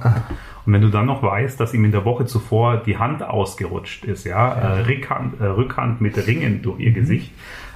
Und 0.65 0.73
wenn 0.73 0.81
du 0.81 0.89
dann 0.89 1.05
noch 1.05 1.21
weißt, 1.23 1.59
dass 1.59 1.73
ihm 1.73 1.85
in 1.85 1.91
der 1.91 2.03
Woche 2.03 2.25
zuvor 2.25 2.77
die 2.77 2.97
Hand 2.97 3.23
ausgerutscht 3.23 4.05
ist, 4.05 4.25
ja, 4.25 4.47
ja. 4.47 4.77
Äh, 4.77 4.81
Rückhand, 4.81 5.39
äh, 5.39 5.45
Rückhand 5.45 6.01
mit 6.01 6.17
Ringen 6.27 6.61
durch 6.61 6.79
ihr 6.79 6.89
mhm. 6.89 6.95
Gesicht, 6.95 7.31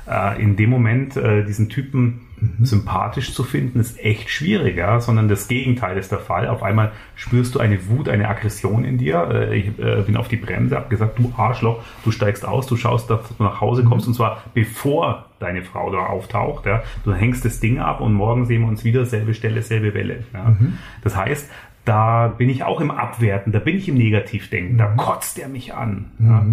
äh, 0.09 0.41
in 0.41 0.55
dem 0.55 0.71
Moment 0.71 1.15
diesen 1.15 1.69
Typen 1.69 2.24
mhm. 2.39 2.65
sympathisch 2.65 3.33
zu 3.33 3.43
finden, 3.43 3.79
ist 3.79 3.99
echt 3.99 4.29
schwierig, 4.29 4.77
ja, 4.77 4.99
sondern 4.99 5.27
das 5.27 5.47
Gegenteil 5.47 5.97
ist 5.97 6.11
der 6.11 6.19
Fall. 6.19 6.47
Auf 6.47 6.63
einmal 6.63 6.91
spürst 7.15 7.55
du 7.55 7.59
eine 7.59 7.87
Wut, 7.87 8.09
eine 8.09 8.27
Aggression 8.29 8.83
in 8.85 8.97
dir. 8.97 9.29
Äh, 9.31 9.57
ich 9.57 9.79
äh, 9.79 10.01
bin 10.01 10.17
auf 10.17 10.27
die 10.27 10.37
Bremse, 10.37 10.75
hab 10.75 10.89
gesagt, 10.89 11.19
du 11.19 11.33
Arschloch, 11.37 11.83
du 12.03 12.11
steigst 12.11 12.45
aus, 12.45 12.67
du 12.67 12.77
schaust, 12.77 13.09
dass 13.09 13.21
du 13.37 13.43
nach 13.43 13.61
Hause 13.61 13.83
kommst 13.83 14.05
mhm. 14.05 14.11
und 14.11 14.15
zwar 14.15 14.43
bevor 14.53 15.25
deine 15.39 15.63
Frau 15.63 15.91
da 15.91 16.05
auftaucht. 16.05 16.65
Ja. 16.65 16.83
Du 17.03 17.13
hängst 17.13 17.45
das 17.45 17.59
Ding 17.59 17.79
ab 17.79 18.01
und 18.01 18.13
morgen 18.13 18.45
sehen 18.45 18.61
wir 18.61 18.67
uns 18.67 18.83
wieder, 18.83 19.05
selbe 19.05 19.33
Stelle, 19.33 19.61
selbe 19.61 19.93
Welle. 19.93 20.23
Ja. 20.33 20.45
Mhm. 20.49 20.77
Das 21.03 21.15
heißt, 21.15 21.49
da 21.83 22.29
bin 22.29 22.49
ich 22.49 22.63
auch 22.63 22.81
im 22.81 22.89
Abwerten, 22.89 23.51
da 23.51 23.59
bin 23.59 23.77
ich 23.77 23.87
im 23.87 23.95
Negativdenken, 23.95 24.77
da 24.77 24.87
kotzt 24.87 25.37
er 25.37 25.49
mich 25.49 25.73
an. 25.75 26.05
Ja. 26.19 26.43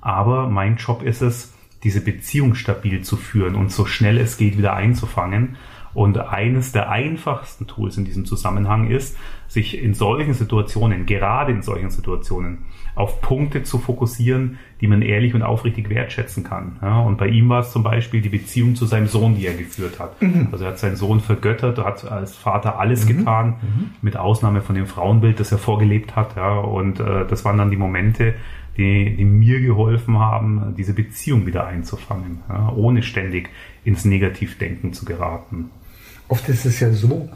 Aber 0.00 0.48
mein 0.48 0.76
Job 0.76 1.02
ist 1.02 1.22
es, 1.22 1.54
diese 1.82 2.00
Beziehung 2.00 2.54
stabil 2.54 3.02
zu 3.02 3.16
führen 3.16 3.54
und 3.54 3.72
so 3.72 3.86
schnell 3.86 4.18
es 4.18 4.36
geht 4.36 4.58
wieder 4.58 4.74
einzufangen. 4.74 5.56
Und 5.92 6.18
eines 6.18 6.70
der 6.70 6.88
einfachsten 6.88 7.66
Tools 7.66 7.96
in 7.96 8.04
diesem 8.04 8.24
Zusammenhang 8.24 8.88
ist, 8.90 9.16
sich 9.48 9.82
in 9.82 9.94
solchen 9.94 10.34
Situationen, 10.34 11.04
gerade 11.04 11.50
in 11.50 11.62
solchen 11.62 11.90
Situationen, 11.90 12.58
auf 12.94 13.20
Punkte 13.20 13.64
zu 13.64 13.78
fokussieren, 13.78 14.58
die 14.80 14.86
man 14.86 15.02
ehrlich 15.02 15.34
und 15.34 15.42
aufrichtig 15.42 15.90
wertschätzen 15.90 16.44
kann. 16.44 16.78
Ja, 16.82 17.00
und 17.00 17.18
bei 17.18 17.26
ihm 17.26 17.48
war 17.48 17.60
es 17.60 17.72
zum 17.72 17.82
Beispiel 17.82 18.20
die 18.20 18.28
Beziehung 18.28 18.76
zu 18.76 18.86
seinem 18.86 19.08
Sohn, 19.08 19.34
die 19.34 19.46
er 19.46 19.54
geführt 19.54 19.98
hat. 19.98 20.22
Mhm. 20.22 20.48
Also 20.52 20.64
er 20.64 20.70
hat 20.70 20.78
seinen 20.78 20.96
Sohn 20.96 21.18
vergöttert, 21.18 21.78
hat 21.78 22.04
als 22.10 22.36
Vater 22.36 22.78
alles 22.78 23.04
mhm. 23.06 23.18
getan, 23.18 23.48
mhm. 23.48 23.90
mit 24.02 24.16
Ausnahme 24.16 24.60
von 24.60 24.76
dem 24.76 24.86
Frauenbild, 24.86 25.40
das 25.40 25.50
er 25.50 25.58
vorgelebt 25.58 26.14
hat. 26.14 26.36
Ja, 26.36 26.58
und 26.58 27.00
äh, 27.00 27.26
das 27.26 27.44
waren 27.44 27.58
dann 27.58 27.70
die 27.70 27.76
Momente, 27.76 28.34
die, 28.76 29.16
die 29.16 29.24
mir 29.24 29.60
geholfen 29.60 30.18
haben, 30.18 30.74
diese 30.76 30.94
Beziehung 30.94 31.46
wieder 31.46 31.66
einzufangen, 31.66 32.40
ja, 32.48 32.72
ohne 32.72 33.02
ständig 33.02 33.50
ins 33.84 34.04
Negativdenken 34.04 34.92
zu 34.92 35.04
geraten. 35.04 35.70
Oft 36.28 36.48
ist 36.48 36.64
es 36.64 36.80
ja 36.80 36.92
so, 36.92 37.28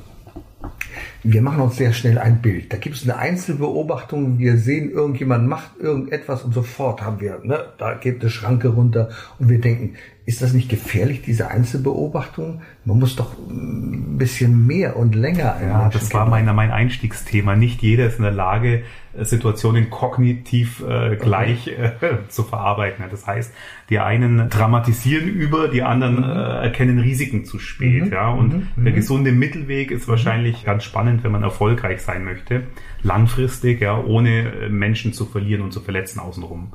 wir 1.22 1.42
machen 1.42 1.62
uns 1.62 1.76
sehr 1.76 1.92
schnell 1.92 2.18
ein 2.18 2.40
Bild. 2.42 2.72
Da 2.72 2.76
gibt 2.76 2.96
es 2.96 3.02
eine 3.04 3.16
Einzelbeobachtung, 3.16 4.38
wir 4.38 4.58
sehen, 4.58 4.90
irgendjemand 4.90 5.48
macht 5.48 5.78
irgendetwas 5.78 6.44
und 6.44 6.52
sofort 6.52 7.02
haben 7.02 7.20
wir, 7.20 7.40
ne, 7.42 7.64
da 7.78 7.94
geht 7.94 8.20
eine 8.20 8.30
Schranke 8.30 8.68
runter 8.68 9.08
und 9.38 9.48
wir 9.48 9.60
denken, 9.60 9.94
ist 10.26 10.40
das 10.40 10.54
nicht 10.54 10.70
gefährlich, 10.70 11.20
diese 11.20 11.48
Einzelbeobachtung? 11.48 12.62
Man 12.86 12.98
muss 12.98 13.14
doch 13.14 13.36
ein 13.46 14.16
bisschen 14.16 14.66
mehr 14.66 14.96
und 14.96 15.14
länger. 15.14 15.56
Ja, 15.60 15.90
das 15.90 16.14
war 16.14 16.26
mein, 16.26 16.46
mein 16.54 16.70
Einstiegsthema. 16.70 17.56
Nicht 17.56 17.82
jeder 17.82 18.06
ist 18.06 18.16
in 18.16 18.22
der 18.22 18.32
Lage, 18.32 18.84
Situationen 19.20 19.90
kognitiv 19.90 20.82
äh, 20.82 21.16
gleich 21.16 21.68
äh, 21.68 21.92
zu 22.28 22.42
verarbeiten. 22.42 23.04
Das 23.10 23.26
heißt, 23.26 23.52
die 23.90 23.98
einen 23.98 24.48
dramatisieren 24.48 25.28
über, 25.28 25.68
die 25.68 25.82
anderen 25.82 26.16
mhm. 26.16 26.24
äh, 26.24 26.62
erkennen 26.64 26.98
Risiken 26.98 27.44
zu 27.44 27.58
spät. 27.58 28.06
Mhm. 28.06 28.12
Ja, 28.12 28.30
und 28.30 28.76
mhm. 28.76 28.84
der 28.84 28.94
gesunde 28.94 29.30
Mittelweg 29.30 29.90
ist 29.90 30.08
wahrscheinlich 30.08 30.64
ganz 30.64 30.84
spannend, 30.84 31.22
wenn 31.22 31.32
man 31.32 31.42
erfolgreich 31.42 32.00
sein 32.00 32.24
möchte, 32.24 32.62
langfristig, 33.02 33.82
ja, 33.82 33.98
ohne 33.98 34.68
Menschen 34.70 35.12
zu 35.12 35.26
verlieren 35.26 35.62
und 35.62 35.72
zu 35.72 35.80
verletzen 35.80 36.18
außenrum. 36.18 36.72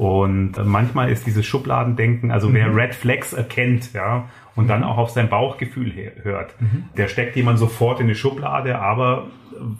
Und 0.00 0.52
manchmal 0.64 1.12
ist 1.12 1.26
dieses 1.26 1.44
Schubladendenken, 1.44 2.30
also 2.30 2.54
wer 2.54 2.68
mhm. 2.68 2.74
Red 2.74 2.94
Flags 2.94 3.34
erkennt, 3.34 3.92
ja, 3.92 4.30
und 4.56 4.66
dann 4.66 4.82
auch 4.82 4.96
auf 4.96 5.10
sein 5.10 5.28
Bauchgefühl 5.28 5.92
hört, 6.22 6.58
mhm. 6.58 6.84
der 6.96 7.06
steckt 7.06 7.36
jemand 7.36 7.58
sofort 7.58 8.00
in 8.00 8.06
eine 8.06 8.14
Schublade, 8.14 8.78
aber 8.78 9.26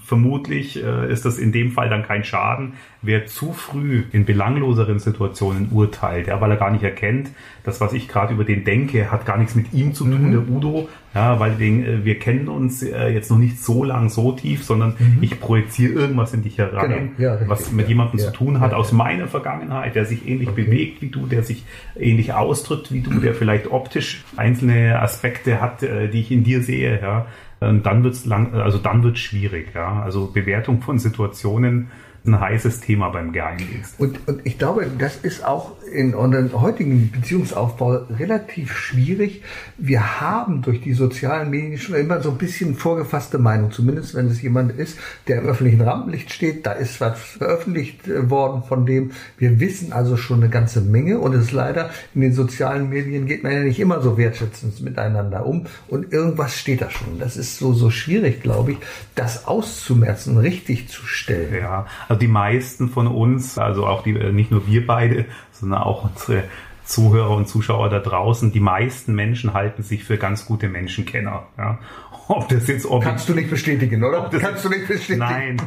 vermutlich 0.04 0.82
äh, 0.82 1.12
ist 1.12 1.24
das 1.24 1.38
in 1.38 1.52
dem 1.52 1.72
Fall 1.72 1.88
dann 1.88 2.02
kein 2.02 2.24
Schaden. 2.24 2.74
Wer 3.02 3.26
zu 3.26 3.52
früh 3.52 4.04
in 4.12 4.24
belangloseren 4.24 4.98
Situationen 4.98 5.70
urteilt, 5.72 6.26
ja, 6.26 6.40
weil 6.40 6.50
er 6.50 6.56
gar 6.56 6.70
nicht 6.70 6.84
erkennt, 6.84 7.30
das, 7.64 7.80
was 7.80 7.92
ich 7.92 8.08
gerade 8.08 8.34
über 8.34 8.44
den 8.44 8.64
denke, 8.64 9.10
hat 9.10 9.26
gar 9.26 9.38
nichts 9.38 9.54
mit 9.54 9.72
ihm 9.72 9.94
zu 9.94 10.04
tun, 10.04 10.28
mhm. 10.28 10.32
der 10.32 10.48
Udo, 10.48 10.88
ja, 11.14 11.40
weil 11.40 11.52
den, 11.52 11.84
äh, 11.84 12.04
wir 12.04 12.18
kennen 12.18 12.48
uns 12.48 12.82
äh, 12.82 13.08
jetzt 13.08 13.30
noch 13.30 13.38
nicht 13.38 13.62
so 13.62 13.84
lang, 13.84 14.08
so 14.08 14.32
tief, 14.32 14.64
sondern 14.64 14.96
mhm. 14.98 15.18
ich 15.20 15.40
projiziere 15.40 15.92
irgendwas 15.92 16.34
in 16.34 16.42
dich 16.42 16.58
herein, 16.58 17.12
genau. 17.16 17.30
ja, 17.30 17.48
was 17.48 17.72
mit 17.72 17.88
jemandem 17.88 18.18
ja. 18.18 18.26
zu 18.26 18.32
tun 18.32 18.60
hat 18.60 18.74
aus 18.74 18.92
meiner 18.92 19.28
Vergangenheit, 19.28 19.94
der 19.94 20.04
sich 20.04 20.26
ähnlich 20.28 20.48
okay. 20.48 20.64
bewegt 20.64 21.02
wie 21.02 21.08
du, 21.08 21.26
der 21.26 21.42
sich 21.42 21.64
ähnlich 21.98 22.32
ausdrückt 22.32 22.92
wie 22.92 23.00
du, 23.00 23.20
der 23.20 23.34
vielleicht 23.34 23.70
optisch 23.70 24.24
einzelne 24.36 25.00
Aspekte 25.00 25.60
hat, 25.60 25.82
äh, 25.82 26.08
die 26.08 26.20
ich 26.20 26.30
in 26.30 26.44
dir 26.44 26.62
sehe, 26.62 27.00
ja. 27.00 27.26
Und 27.60 27.84
dann 27.84 28.02
wird's 28.02 28.24
lang, 28.24 28.54
also 28.54 28.78
dann 28.78 29.02
wird's 29.02 29.20
schwierig, 29.20 29.74
ja. 29.74 30.02
Also 30.02 30.32
Bewertung 30.32 30.80
von 30.80 30.98
Situationen 30.98 31.90
ein 32.26 32.38
heißes 32.38 32.80
Thema 32.80 33.10
beim 33.10 33.32
Geheimdienst. 33.32 33.98
Und, 33.98 34.28
und 34.28 34.44
ich 34.44 34.58
glaube, 34.58 34.86
das 34.98 35.16
ist 35.16 35.44
auch 35.44 35.72
in 35.90 36.14
unserem 36.14 36.60
heutigen 36.60 37.10
Beziehungsaufbau 37.10 38.06
relativ 38.18 38.76
schwierig. 38.76 39.42
Wir 39.78 40.20
haben 40.20 40.62
durch 40.62 40.80
die 40.80 40.92
sozialen 40.92 41.50
Medien 41.50 41.78
schon 41.78 41.96
immer 41.96 42.20
so 42.20 42.30
ein 42.30 42.38
bisschen 42.38 42.74
vorgefasste 42.74 43.38
Meinung, 43.38 43.72
zumindest 43.72 44.14
wenn 44.14 44.26
es 44.26 44.42
jemand 44.42 44.72
ist, 44.72 44.98
der 45.26 45.40
im 45.40 45.48
öffentlichen 45.48 45.80
Rampenlicht 45.80 46.32
steht. 46.32 46.66
Da 46.66 46.72
ist 46.72 47.00
was 47.00 47.18
veröffentlicht 47.18 48.06
äh, 48.06 48.30
worden 48.30 48.62
von 48.62 48.86
dem. 48.86 49.12
Wir 49.38 49.58
wissen 49.60 49.92
also 49.92 50.16
schon 50.16 50.42
eine 50.42 50.50
ganze 50.50 50.80
Menge 50.80 51.18
und 51.18 51.34
es 51.34 51.46
ist 51.46 51.52
leider 51.52 51.90
in 52.14 52.20
den 52.20 52.32
sozialen 52.32 52.88
Medien 52.90 53.26
geht 53.26 53.42
man 53.42 53.52
ja 53.52 53.60
nicht 53.60 53.80
immer 53.80 54.00
so 54.00 54.16
wertschätzend 54.16 54.80
miteinander 54.82 55.46
um 55.46 55.66
und 55.88 56.12
irgendwas 56.12 56.58
steht 56.58 56.82
da 56.82 56.90
schon. 56.90 57.18
Das 57.18 57.36
ist 57.36 57.58
so, 57.58 57.72
so 57.72 57.90
schwierig, 57.90 58.42
glaube 58.42 58.72
ich, 58.72 58.78
das 59.14 59.46
auszumerzen, 59.46 60.38
richtig 60.38 60.88
zu 60.88 61.06
stellen. 61.06 61.54
Ja, 61.54 61.86
also 62.10 62.18
die 62.18 62.28
meisten 62.28 62.88
von 62.88 63.06
uns, 63.06 63.56
also 63.56 63.86
auch 63.86 64.02
die, 64.02 64.16
äh, 64.16 64.32
nicht 64.32 64.50
nur 64.50 64.66
wir 64.66 64.84
beide, 64.84 65.26
sondern 65.52 65.82
auch 65.82 66.04
unsere 66.04 66.42
Zuhörer 66.84 67.36
und 67.36 67.48
Zuschauer 67.48 67.88
da 67.88 68.00
draußen, 68.00 68.50
die 68.50 68.58
meisten 68.58 69.14
Menschen 69.14 69.54
halten 69.54 69.84
sich 69.84 70.02
für 70.02 70.18
ganz 70.18 70.44
gute 70.44 70.68
Menschenkenner. 70.68 71.46
Ja. 71.56 71.78
ob 72.28 72.48
das 72.48 72.66
jetzt 72.68 72.86
ob 72.86 73.02
Kannst 73.02 73.28
du 73.28 73.34
nicht 73.34 73.50
bestätigen, 73.50 74.02
oder? 74.04 74.28
Kannst 74.30 74.64
du 74.64 74.68
nicht 74.68 74.86
bestätigen? 74.86 75.18
Nein, 75.18 75.62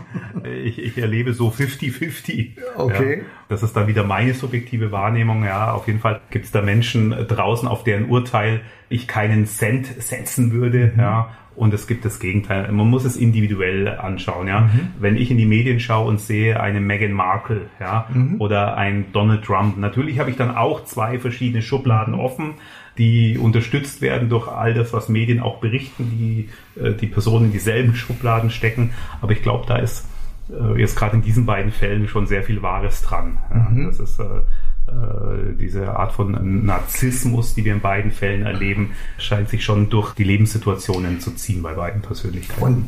ich, 0.63 0.79
ich 0.79 0.97
erlebe 0.97 1.33
so 1.33 1.49
50-50. 1.49 2.51
Okay. 2.75 3.17
Ja, 3.19 3.23
das 3.49 3.63
ist 3.63 3.75
dann 3.75 3.87
wieder 3.87 4.03
meine 4.03 4.33
subjektive 4.33 4.91
Wahrnehmung. 4.91 5.43
Ja, 5.43 5.73
auf 5.73 5.87
jeden 5.87 5.99
Fall 5.99 6.21
gibt 6.29 6.45
es 6.45 6.51
da 6.51 6.61
Menschen 6.61 7.11
draußen, 7.11 7.67
auf 7.67 7.83
deren 7.83 8.09
Urteil 8.09 8.61
ich 8.89 9.07
keinen 9.07 9.45
Cent 9.45 9.87
setzen 10.01 10.51
würde. 10.51 10.91
Mhm. 10.93 10.99
Ja, 10.99 11.31
und 11.55 11.73
es 11.73 11.87
gibt 11.87 12.05
das 12.05 12.19
Gegenteil. 12.19 12.71
Man 12.71 12.89
muss 12.89 13.05
es 13.05 13.15
individuell 13.15 13.87
anschauen. 13.87 14.47
Ja, 14.47 14.61
mhm. 14.61 14.89
wenn 14.99 15.17
ich 15.17 15.31
in 15.31 15.37
die 15.37 15.45
Medien 15.45 15.79
schaue 15.79 16.07
und 16.07 16.19
sehe 16.19 16.59
eine 16.59 16.79
Meghan 16.79 17.11
Markle, 17.11 17.61
ja, 17.79 18.07
mhm. 18.13 18.39
oder 18.39 18.77
ein 18.77 19.05
Donald 19.13 19.43
Trump, 19.43 19.77
natürlich 19.77 20.19
habe 20.19 20.29
ich 20.29 20.35
dann 20.35 20.55
auch 20.55 20.83
zwei 20.85 21.19
verschiedene 21.19 21.61
Schubladen 21.61 22.15
mhm. 22.15 22.19
offen 22.19 22.53
die 22.97 23.37
unterstützt 23.37 24.01
werden 24.01 24.29
durch 24.29 24.47
all 24.47 24.73
das, 24.73 24.93
was 24.93 25.09
Medien 25.09 25.39
auch 25.39 25.59
berichten, 25.59 26.11
die 26.11 26.49
äh, 26.79 26.93
die 26.93 27.07
Personen 27.07 27.45
in 27.45 27.51
dieselben 27.51 27.95
Schubladen 27.95 28.49
stecken. 28.49 28.91
Aber 29.21 29.31
ich 29.31 29.41
glaube, 29.41 29.65
da 29.67 29.77
ist 29.77 30.07
äh, 30.49 30.79
jetzt 30.79 30.95
gerade 30.95 31.15
in 31.15 31.21
diesen 31.21 31.45
beiden 31.45 31.71
Fällen 31.71 32.07
schon 32.07 32.27
sehr 32.27 32.43
viel 32.43 32.61
Wahres 32.61 33.01
dran. 33.01 33.39
Ja, 33.49 33.69
mhm. 33.69 33.85
Das 33.85 33.99
ist 33.99 34.19
äh, 34.19 34.23
diese 35.59 35.95
Art 35.95 36.13
von 36.13 36.65
Narzissmus, 36.65 37.55
die 37.55 37.65
wir 37.65 37.73
in 37.73 37.81
beiden 37.81 38.11
Fällen 38.11 38.43
erleben, 38.43 38.91
scheint 39.17 39.49
sich 39.49 39.63
schon 39.63 39.89
durch 39.89 40.13
die 40.13 40.23
Lebenssituationen 40.23 41.19
zu 41.19 41.31
ziehen 41.31 41.61
bei 41.61 41.73
beiden 41.73 42.01
Persönlichkeiten. 42.01 42.61
Und 42.61 42.85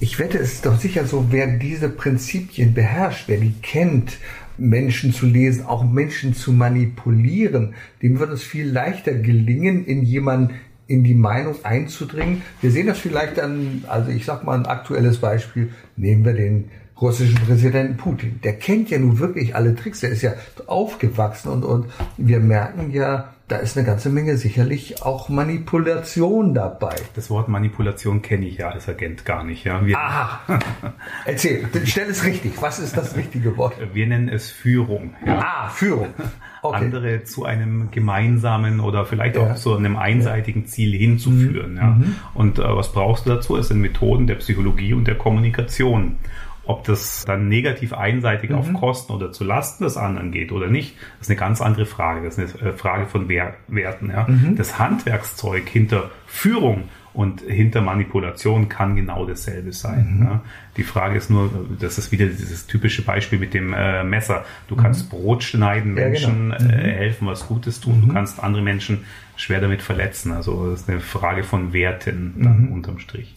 ich 0.00 0.18
wette, 0.18 0.38
es 0.38 0.54
ist 0.54 0.66
doch 0.66 0.78
sicher 0.78 1.06
so, 1.06 1.26
wer 1.30 1.46
diese 1.46 1.88
Prinzipien 1.88 2.74
beherrscht, 2.74 3.28
wer 3.28 3.38
die 3.38 3.54
kennt, 3.62 4.18
Menschen 4.58 5.12
zu 5.12 5.26
lesen, 5.26 5.64
auch 5.66 5.84
Menschen 5.84 6.34
zu 6.34 6.52
manipulieren, 6.52 7.74
dem 8.02 8.18
wird 8.18 8.30
es 8.30 8.42
viel 8.42 8.68
leichter 8.68 9.14
gelingen, 9.14 9.84
in 9.84 10.02
jemanden 10.02 10.54
in 10.88 11.04
die 11.04 11.14
Meinung 11.14 11.54
einzudringen. 11.62 12.42
Wir 12.60 12.70
sehen 12.70 12.86
das 12.86 12.98
vielleicht 12.98 13.38
an, 13.38 13.84
also 13.88 14.10
ich 14.10 14.24
sag 14.24 14.44
mal 14.44 14.58
ein 14.58 14.66
aktuelles 14.66 15.18
Beispiel, 15.18 15.70
nehmen 15.96 16.24
wir 16.24 16.34
den 16.34 16.68
russischen 17.02 17.36
Präsidenten 17.36 17.96
Putin. 17.96 18.40
Der 18.42 18.54
kennt 18.54 18.90
ja 18.90 18.98
nun 18.98 19.18
wirklich 19.18 19.54
alle 19.54 19.74
Tricks, 19.74 20.00
der 20.00 20.10
ist 20.10 20.22
ja 20.22 20.32
aufgewachsen 20.66 21.50
und, 21.50 21.64
und 21.64 21.86
wir 22.16 22.40
merken 22.40 22.90
ja, 22.92 23.32
da 23.52 23.58
ist 23.58 23.76
eine 23.76 23.84
ganze 23.84 24.08
Menge 24.08 24.38
sicherlich 24.38 25.02
auch 25.02 25.28
Manipulation 25.28 26.54
dabei. 26.54 26.94
Das 27.14 27.28
Wort 27.28 27.48
Manipulation 27.48 28.22
kenne 28.22 28.46
ich 28.46 28.56
ja 28.56 28.70
als 28.70 28.88
Agent 28.88 29.26
gar 29.26 29.44
nicht. 29.44 29.64
Ja. 29.64 29.84
Wir 29.84 29.98
Aha. 29.98 30.40
Erzähl, 31.26 31.68
stell 31.84 32.08
es 32.08 32.24
richtig. 32.24 32.54
Was 32.62 32.78
ist 32.78 32.96
das 32.96 33.14
richtige 33.14 33.54
Wort? 33.58 33.74
Wir 33.92 34.06
nennen 34.06 34.30
es 34.30 34.50
Führung. 34.50 35.14
Ja. 35.26 35.40
Ah, 35.40 35.68
Führung. 35.68 36.14
Okay. 36.62 36.76
Andere 36.76 37.24
zu 37.24 37.44
einem 37.44 37.90
gemeinsamen 37.90 38.80
oder 38.80 39.04
vielleicht 39.04 39.36
ja. 39.36 39.42
auch 39.42 39.54
zu 39.56 39.76
einem 39.76 39.96
einseitigen 39.96 40.64
Ziel 40.64 40.96
hinzuführen. 40.96 41.72
Mhm. 41.72 41.76
Ja. 41.76 41.86
Mhm. 41.88 42.16
Und 42.32 42.58
äh, 42.58 42.62
was 42.62 42.92
brauchst 42.92 43.26
du 43.26 43.30
dazu? 43.30 43.56
Es 43.58 43.68
sind 43.68 43.80
Methoden 43.80 44.26
der 44.26 44.36
Psychologie 44.36 44.94
und 44.94 45.06
der 45.06 45.16
Kommunikation. 45.16 46.16
Ob 46.64 46.84
das 46.84 47.24
dann 47.24 47.48
negativ 47.48 47.92
einseitig 47.92 48.50
mhm. 48.50 48.56
auf 48.56 48.72
Kosten 48.74 49.12
oder 49.12 49.32
zu 49.32 49.42
Lasten 49.42 49.82
des 49.82 49.96
anderen 49.96 50.30
geht 50.30 50.52
oder 50.52 50.68
nicht, 50.68 50.96
ist 51.20 51.28
eine 51.28 51.38
ganz 51.38 51.60
andere 51.60 51.86
Frage. 51.86 52.24
Das 52.24 52.38
ist 52.38 52.60
eine 52.60 52.70
äh, 52.70 52.72
Frage 52.72 53.06
von 53.06 53.28
Werten. 53.28 54.10
Ja. 54.10 54.26
Mhm. 54.28 54.56
Das 54.56 54.78
Handwerkszeug 54.78 55.68
hinter 55.68 56.10
Führung 56.26 56.84
und 57.14 57.42
hinter 57.42 57.82
Manipulation 57.82 58.68
kann 58.68 58.96
genau 58.96 59.26
dasselbe 59.26 59.72
sein. 59.72 60.16
Mhm. 60.18 60.24
Ja. 60.24 60.40
Die 60.76 60.82
Frage 60.82 61.18
ist 61.18 61.30
nur, 61.30 61.50
das 61.78 61.98
ist 61.98 62.12
wieder 62.12 62.26
dieses 62.26 62.66
typische 62.66 63.02
Beispiel 63.02 63.38
mit 63.38 63.54
dem 63.54 63.74
äh, 63.74 64.04
Messer. 64.04 64.44
Du 64.68 64.76
kannst 64.76 65.06
mhm. 65.06 65.16
Brot 65.16 65.42
schneiden, 65.42 65.94
Menschen 65.94 66.50
ja, 66.50 66.58
genau. 66.58 66.70
äh, 66.70 66.76
mhm. 66.76 66.96
helfen, 66.96 67.26
was 67.26 67.46
Gutes 67.46 67.80
tun. 67.80 68.00
Du 68.00 68.06
mhm. 68.06 68.14
kannst 68.14 68.42
andere 68.42 68.62
Menschen 68.62 69.04
schwer 69.36 69.60
damit 69.60 69.82
verletzen. 69.82 70.32
Also 70.32 70.70
das 70.70 70.82
ist 70.82 70.90
eine 70.90 71.00
Frage 71.00 71.42
von 71.42 71.72
Werten 71.72 72.34
dann 72.38 72.68
unterm 72.68 72.98
Strich. 72.98 73.34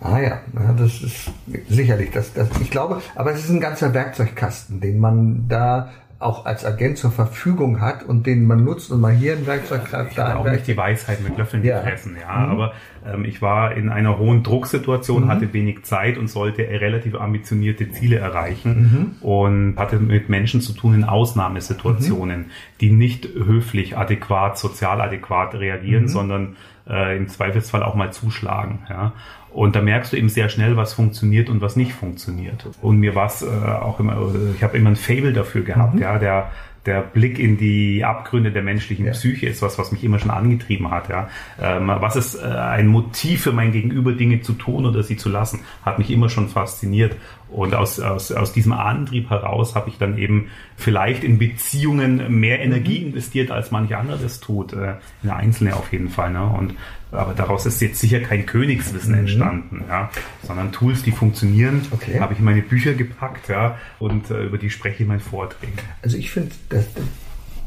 Ah 0.00 0.18
ja, 0.18 0.40
ja 0.54 0.72
das 0.76 1.02
ist 1.02 1.30
sicherlich, 1.68 2.10
das, 2.10 2.32
das, 2.34 2.48
ich 2.60 2.70
glaube, 2.70 3.00
aber 3.14 3.32
es 3.32 3.44
ist 3.44 3.50
ein 3.50 3.60
ganzer 3.60 3.94
Werkzeugkasten, 3.94 4.80
den 4.80 4.98
man 4.98 5.48
da 5.48 5.90
auch 6.18 6.46
als 6.46 6.64
Agent 6.64 6.96
zur 6.96 7.10
Verfügung 7.10 7.80
hat 7.80 8.02
und 8.02 8.26
den 8.26 8.46
man 8.46 8.64
nutzt 8.64 8.90
und 8.90 9.00
mal 9.00 9.12
hier 9.12 9.34
ein 9.34 9.46
Werkzeugkasten. 9.46 10.12
Ich 10.12 10.18
habe 10.18 10.38
auch 10.38 10.50
nicht 10.50 10.66
die 10.66 10.76
Weisheit 10.76 11.20
mit 11.22 11.36
Löffeln 11.36 11.62
ja. 11.62 11.80
gefressen, 11.80 12.16
ja, 12.18 12.38
mhm. 12.38 12.52
aber 12.52 12.72
ähm, 13.06 13.24
ich 13.26 13.42
war 13.42 13.74
in 13.74 13.90
einer 13.90 14.18
hohen 14.18 14.42
Drucksituation, 14.42 15.24
mhm. 15.24 15.28
hatte 15.28 15.52
wenig 15.52 15.84
Zeit 15.84 16.16
und 16.16 16.28
sollte 16.28 16.62
relativ 16.62 17.16
ambitionierte 17.16 17.90
Ziele 17.90 18.16
erreichen 18.16 19.16
mhm. 19.20 19.26
und 19.26 19.76
hatte 19.76 19.98
mit 19.98 20.30
Menschen 20.30 20.62
zu 20.62 20.72
tun 20.72 20.94
in 20.94 21.04
Ausnahmesituationen, 21.04 22.40
mhm. 22.40 22.50
die 22.80 22.90
nicht 22.90 23.28
höflich, 23.34 23.98
adäquat, 23.98 24.56
sozial 24.56 25.02
adäquat 25.02 25.54
reagieren, 25.54 26.04
mhm. 26.04 26.08
sondern 26.08 26.56
äh, 26.88 27.14
im 27.14 27.28
Zweifelsfall 27.28 27.82
auch 27.82 27.94
mal 27.94 28.12
zuschlagen, 28.12 28.80
ja. 28.88 29.12
Und 29.56 29.74
da 29.74 29.80
merkst 29.80 30.12
du 30.12 30.18
eben 30.18 30.28
sehr 30.28 30.50
schnell, 30.50 30.76
was 30.76 30.92
funktioniert 30.92 31.48
und 31.48 31.62
was 31.62 31.76
nicht 31.76 31.94
funktioniert. 31.94 32.68
Und 32.82 32.98
mir 32.98 33.14
war 33.14 33.28
es 33.28 33.40
äh, 33.40 33.46
auch 33.46 33.98
immer, 34.00 34.30
ich 34.54 34.62
habe 34.62 34.76
immer 34.76 34.90
ein 34.90 34.96
Fable 34.96 35.32
dafür 35.32 35.62
gehabt, 35.62 35.94
mhm. 35.94 36.02
ja, 36.02 36.18
der 36.18 36.50
der 36.86 37.00
Blick 37.00 37.38
in 37.38 37.58
die 37.58 38.04
Abgründe 38.04 38.52
der 38.52 38.62
menschlichen 38.62 39.06
ja. 39.06 39.12
Psyche 39.12 39.46
ist 39.46 39.60
was, 39.60 39.78
was 39.78 39.92
mich 39.92 40.04
immer 40.04 40.18
schon 40.18 40.30
angetrieben 40.30 40.90
hat. 40.90 41.08
Ja. 41.08 41.28
Ähm, 41.60 41.88
was 41.88 42.16
ist 42.16 42.36
äh, 42.36 42.46
ein 42.46 42.86
Motiv 42.86 43.42
für 43.42 43.52
mein 43.52 43.72
Gegenüber, 43.72 44.12
Dinge 44.12 44.40
zu 44.40 44.52
tun 44.52 44.86
oder 44.86 45.02
sie 45.02 45.16
zu 45.16 45.28
lassen, 45.28 45.60
hat 45.84 45.98
mich 45.98 46.10
immer 46.10 46.28
schon 46.28 46.48
fasziniert. 46.48 47.16
Und 47.48 47.74
aus, 47.74 48.00
aus, 48.00 48.32
aus 48.32 48.52
diesem 48.52 48.72
Antrieb 48.72 49.30
heraus 49.30 49.74
habe 49.74 49.88
ich 49.88 49.98
dann 49.98 50.18
eben 50.18 50.48
vielleicht 50.76 51.22
in 51.22 51.38
Beziehungen 51.38 52.40
mehr 52.40 52.60
Energie 52.60 53.00
mhm. 53.00 53.08
investiert, 53.08 53.50
als 53.50 53.70
manch 53.70 53.94
anderes 53.94 54.22
das 54.22 54.40
tut. 54.40 54.72
Äh, 54.72 54.94
in 55.22 55.30
Einzelne 55.30 55.76
auf 55.76 55.92
jeden 55.92 56.08
Fall. 56.08 56.32
Ne? 56.32 56.44
Und 56.44 56.74
aber 57.12 57.34
daraus 57.34 57.66
ist 57.66 57.80
jetzt 57.80 58.00
sicher 58.00 58.20
kein 58.20 58.46
Königswissen 58.46 59.12
mhm. 59.12 59.20
entstanden, 59.20 59.84
ja, 59.88 60.10
sondern 60.42 60.72
Tools, 60.72 61.02
die 61.02 61.12
funktionieren, 61.12 61.82
okay. 61.92 62.18
habe 62.20 62.32
ich 62.32 62.40
in 62.40 62.44
meine 62.44 62.62
Bücher 62.62 62.94
gepackt, 62.94 63.48
ja, 63.48 63.78
und 63.98 64.30
äh, 64.30 64.44
über 64.44 64.58
die 64.58 64.70
spreche 64.70 64.96
ich 64.96 65.00
in 65.02 65.06
meinen 65.06 65.20
Vorträgen. 65.20 65.74
Also 66.02 66.16
ich 66.16 66.30
finde, 66.30 66.50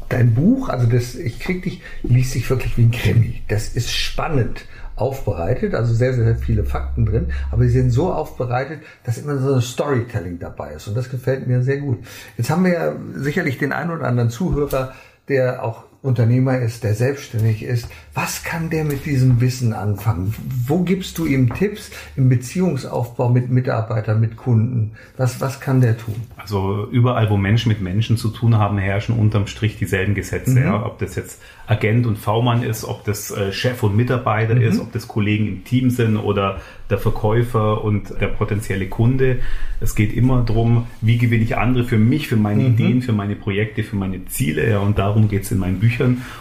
dein 0.08 0.34
Buch, 0.34 0.68
also 0.68 0.86
das, 0.86 1.14
ich 1.14 1.40
krieg 1.40 1.62
dich, 1.62 1.80
liest 2.02 2.32
sich 2.32 2.48
wirklich 2.50 2.76
wie 2.76 2.82
ein 2.82 2.90
Krimi. 2.90 3.42
Das 3.48 3.68
ist 3.68 3.92
spannend 3.92 4.66
aufbereitet, 5.00 5.74
also 5.74 5.94
sehr, 5.94 6.14
sehr 6.14 6.36
viele 6.36 6.64
Fakten 6.64 7.06
drin, 7.06 7.32
aber 7.50 7.64
sie 7.64 7.70
sind 7.70 7.90
so 7.90 8.12
aufbereitet, 8.12 8.80
dass 9.04 9.18
immer 9.18 9.38
so 9.38 9.54
ein 9.54 9.60
Storytelling 9.60 10.38
dabei 10.38 10.74
ist 10.74 10.88
und 10.88 10.96
das 10.96 11.10
gefällt 11.10 11.46
mir 11.46 11.62
sehr 11.62 11.78
gut. 11.78 11.98
Jetzt 12.36 12.50
haben 12.50 12.64
wir 12.64 12.72
ja 12.72 12.92
sicherlich 13.14 13.58
den 13.58 13.72
einen 13.72 13.90
oder 13.90 14.06
anderen 14.06 14.30
Zuhörer, 14.30 14.92
der 15.28 15.64
auch 15.64 15.89
Unternehmer 16.02 16.58
ist, 16.58 16.82
der 16.82 16.94
selbstständig 16.94 17.62
ist, 17.62 17.86
was 18.14 18.42
kann 18.42 18.70
der 18.70 18.84
mit 18.84 19.04
diesem 19.04 19.42
Wissen 19.42 19.74
anfangen? 19.74 20.34
Wo 20.66 20.78
gibst 20.78 21.18
du 21.18 21.26
ihm 21.26 21.52
Tipps 21.54 21.90
im 22.16 22.30
Beziehungsaufbau 22.30 23.28
mit 23.28 23.50
Mitarbeitern, 23.50 24.18
mit 24.18 24.36
Kunden? 24.36 24.92
Was, 25.18 25.42
was 25.42 25.60
kann 25.60 25.82
der 25.82 25.98
tun? 25.98 26.14
Also 26.38 26.88
überall, 26.90 27.28
wo 27.28 27.36
Menschen 27.36 27.68
mit 27.68 27.82
Menschen 27.82 28.16
zu 28.16 28.30
tun 28.30 28.56
haben, 28.56 28.78
herrschen 28.78 29.14
unterm 29.14 29.46
Strich 29.46 29.76
dieselben 29.76 30.14
Gesetze. 30.14 30.58
Mhm. 30.58 30.64
Ja? 30.64 30.86
Ob 30.86 30.98
das 31.00 31.16
jetzt 31.16 31.42
Agent 31.66 32.06
und 32.06 32.16
V-Mann 32.16 32.62
ist, 32.62 32.84
ob 32.84 33.04
das 33.04 33.30
äh, 33.30 33.52
Chef 33.52 33.82
und 33.82 33.94
Mitarbeiter 33.94 34.54
mhm. 34.54 34.62
ist, 34.62 34.80
ob 34.80 34.92
das 34.92 35.06
Kollegen 35.06 35.46
im 35.46 35.64
Team 35.64 35.90
sind 35.90 36.16
oder 36.16 36.60
der 36.88 36.98
Verkäufer 36.98 37.84
und 37.84 38.20
der 38.20 38.26
potenzielle 38.26 38.88
Kunde. 38.88 39.38
Es 39.80 39.94
geht 39.94 40.12
immer 40.12 40.42
darum, 40.42 40.86
wie 41.00 41.18
gewinne 41.18 41.44
ich 41.44 41.56
andere 41.56 41.84
für 41.84 41.98
mich, 41.98 42.26
für 42.26 42.36
meine 42.36 42.64
mhm. 42.64 42.74
Ideen, 42.74 43.02
für 43.02 43.12
meine 43.12 43.36
Projekte, 43.36 43.84
für 43.84 43.96
meine 43.96 44.24
Ziele. 44.26 44.68
Ja, 44.68 44.80
und 44.80 44.98
darum 44.98 45.28
geht 45.28 45.42
es 45.42 45.52
in 45.52 45.58
meinen 45.58 45.78
Büchern. 45.78 45.89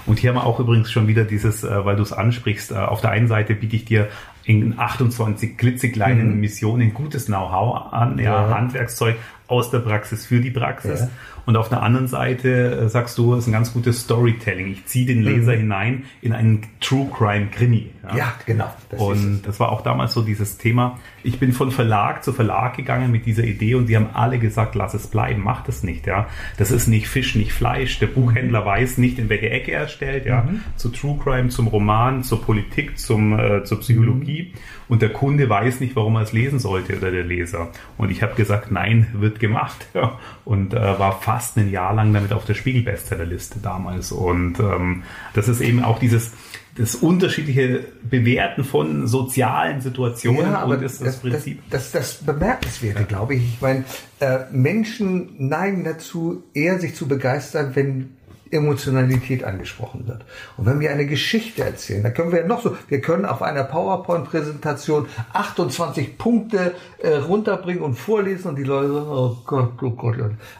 Und 0.05 0.19
hier 0.19 0.29
haben 0.29 0.37
wir 0.37 0.45
auch 0.45 0.59
übrigens 0.59 0.91
schon 0.91 1.07
wieder 1.07 1.23
dieses, 1.23 1.63
äh, 1.63 1.85
weil 1.85 1.95
du 1.95 2.03
es 2.03 2.13
ansprichst, 2.13 2.71
äh, 2.71 2.75
auf 2.75 3.01
der 3.01 3.11
einen 3.11 3.27
Seite 3.27 3.55
biete 3.55 3.75
ich 3.75 3.85
dir 3.85 4.07
in 4.43 4.79
28 4.79 5.57
klitzekleinen 5.57 6.35
mhm. 6.35 6.39
Missionen 6.39 6.93
gutes 6.93 7.25
Know-how 7.25 7.93
an, 7.93 8.17
ja, 8.17 8.47
ja, 8.47 8.55
Handwerkszeug 8.55 9.15
aus 9.49 9.71
der 9.71 9.79
Praxis 9.79 10.25
für 10.25 10.39
die 10.39 10.51
Praxis. 10.51 11.01
Ja. 11.01 11.09
Und 11.45 11.57
auf 11.57 11.67
der 11.67 11.81
anderen 11.81 12.07
Seite 12.07 12.79
äh, 12.79 12.89
sagst 12.89 13.17
du, 13.17 13.33
es 13.33 13.39
ist 13.39 13.47
ein 13.47 13.53
ganz 13.53 13.73
gutes 13.73 14.01
Storytelling. 14.01 14.67
Ich 14.67 14.85
ziehe 14.85 15.07
den 15.07 15.23
Leser 15.23 15.53
mhm. 15.55 15.57
hinein 15.57 16.03
in 16.21 16.31
einen 16.31 16.67
True 16.79 17.09
Crime 17.11 17.47
Krimi. 17.47 17.89
Ja, 18.03 18.15
ja 18.15 18.33
genau. 18.45 18.71
Das 18.89 19.01
und 19.01 19.41
das 19.47 19.59
war 19.59 19.71
auch 19.71 19.81
damals 19.81 20.13
so 20.13 20.21
dieses 20.21 20.59
Thema. 20.59 20.99
Ich 21.23 21.39
bin 21.39 21.51
von 21.51 21.71
Verlag 21.71 22.23
zu 22.23 22.33
Verlag 22.33 22.77
gegangen 22.77 23.11
mit 23.11 23.25
dieser 23.25 23.45
Idee 23.45 23.73
und 23.73 23.87
die 23.87 23.95
haben 23.95 24.09
alle 24.13 24.37
gesagt, 24.37 24.75
lass 24.75 24.93
es 24.93 25.07
bleiben, 25.07 25.41
mach 25.43 25.63
das 25.63 25.81
nicht. 25.81 26.05
Ja, 26.05 26.27
das 26.57 26.69
ist 26.69 26.85
nicht 26.85 27.07
Fisch, 27.07 27.33
nicht 27.33 27.51
Fleisch. 27.51 27.97
Der 27.97 28.07
Buchhändler 28.07 28.61
mhm. 28.61 28.65
weiß 28.65 28.99
nicht, 28.99 29.17
in 29.17 29.29
welche 29.29 29.49
Ecke 29.49 29.71
er 29.71 29.87
stellt. 29.87 30.27
Ja, 30.27 30.43
mhm. 30.43 30.61
zu 30.75 30.89
True 30.89 31.17
Crime, 31.23 31.49
zum 31.49 31.67
Roman, 31.67 32.23
zur 32.23 32.43
Politik, 32.43 32.99
zum 32.99 33.39
äh, 33.39 33.63
zur 33.63 33.79
Psychologie. 33.79 34.53
Mhm. 34.53 34.59
Und 34.89 35.01
der 35.03 35.09
Kunde 35.09 35.47
weiß 35.49 35.79
nicht, 35.79 35.95
warum 35.95 36.15
er 36.15 36.23
es 36.23 36.33
lesen 36.33 36.59
sollte 36.59 36.97
oder 36.97 37.11
der 37.11 37.23
Leser. 37.23 37.69
Und 37.97 38.11
ich 38.11 38.23
habe 38.23 38.35
gesagt, 38.35 38.71
nein, 38.71 39.07
wird 39.13 39.38
gemacht. 39.39 39.87
Ja. 39.93 40.19
Und 40.45 40.73
äh, 40.73 40.99
war 40.99 41.19
fast 41.19 41.57
ein 41.57 41.69
Jahr 41.71 41.93
lang 41.93 42.13
damit 42.13 42.31
auf 42.31 42.45
der 42.45 42.53
Spiegel-Bestsellerliste 42.53 43.59
damals. 43.59 44.11
Und 44.11 44.59
ähm, 44.59 45.03
das 45.33 45.47
ist 45.47 45.61
eben 45.61 45.83
auch 45.83 45.99
dieses 45.99 46.31
das 46.79 46.95
unterschiedliche 46.95 47.85
Bewerten 48.09 48.63
von 48.63 49.05
sozialen 49.05 49.81
Situationen 49.81 50.51
ja, 50.51 50.59
aber 50.59 50.77
und 50.77 50.83
ist 50.83 51.01
das, 51.01 51.07
das 51.07 51.19
Prinzip. 51.19 51.61
Das, 51.69 51.91
das, 51.91 52.19
das 52.19 52.25
Bemerkenswerte, 52.25 53.03
glaube 53.03 53.35
ich. 53.35 53.43
Ich 53.55 53.61
meine, 53.61 53.83
äh, 54.19 54.39
Menschen 54.51 55.31
neigen 55.37 55.83
dazu, 55.83 56.43
eher 56.53 56.79
sich 56.79 56.95
zu 56.95 57.07
begeistern, 57.07 57.71
wenn 57.75 58.11
Emotionalität 58.51 59.43
angesprochen 59.43 60.07
wird. 60.07 60.25
Und 60.57 60.65
wenn 60.65 60.79
wir 60.79 60.91
eine 60.91 61.05
Geschichte 61.05 61.63
erzählen, 61.63 62.03
dann 62.03 62.13
können 62.13 62.31
wir 62.31 62.41
ja 62.41 62.47
noch 62.47 62.61
so, 62.61 62.75
wir 62.87 63.01
können 63.01 63.25
auf 63.25 63.41
einer 63.41 63.63
PowerPoint-Präsentation 63.63 65.07
28 65.33 66.17
Punkte 66.17 66.73
äh, 66.99 67.15
runterbringen 67.15 67.83
und 67.83 67.95
vorlesen 67.95 68.49
und 68.49 68.55
die 68.55 68.63
Leute 68.63 68.93
sagen, 68.93 69.07
oh 69.09 69.37
Gott, 69.45 69.71
oh 69.81 69.91
Gott. 69.91 70.15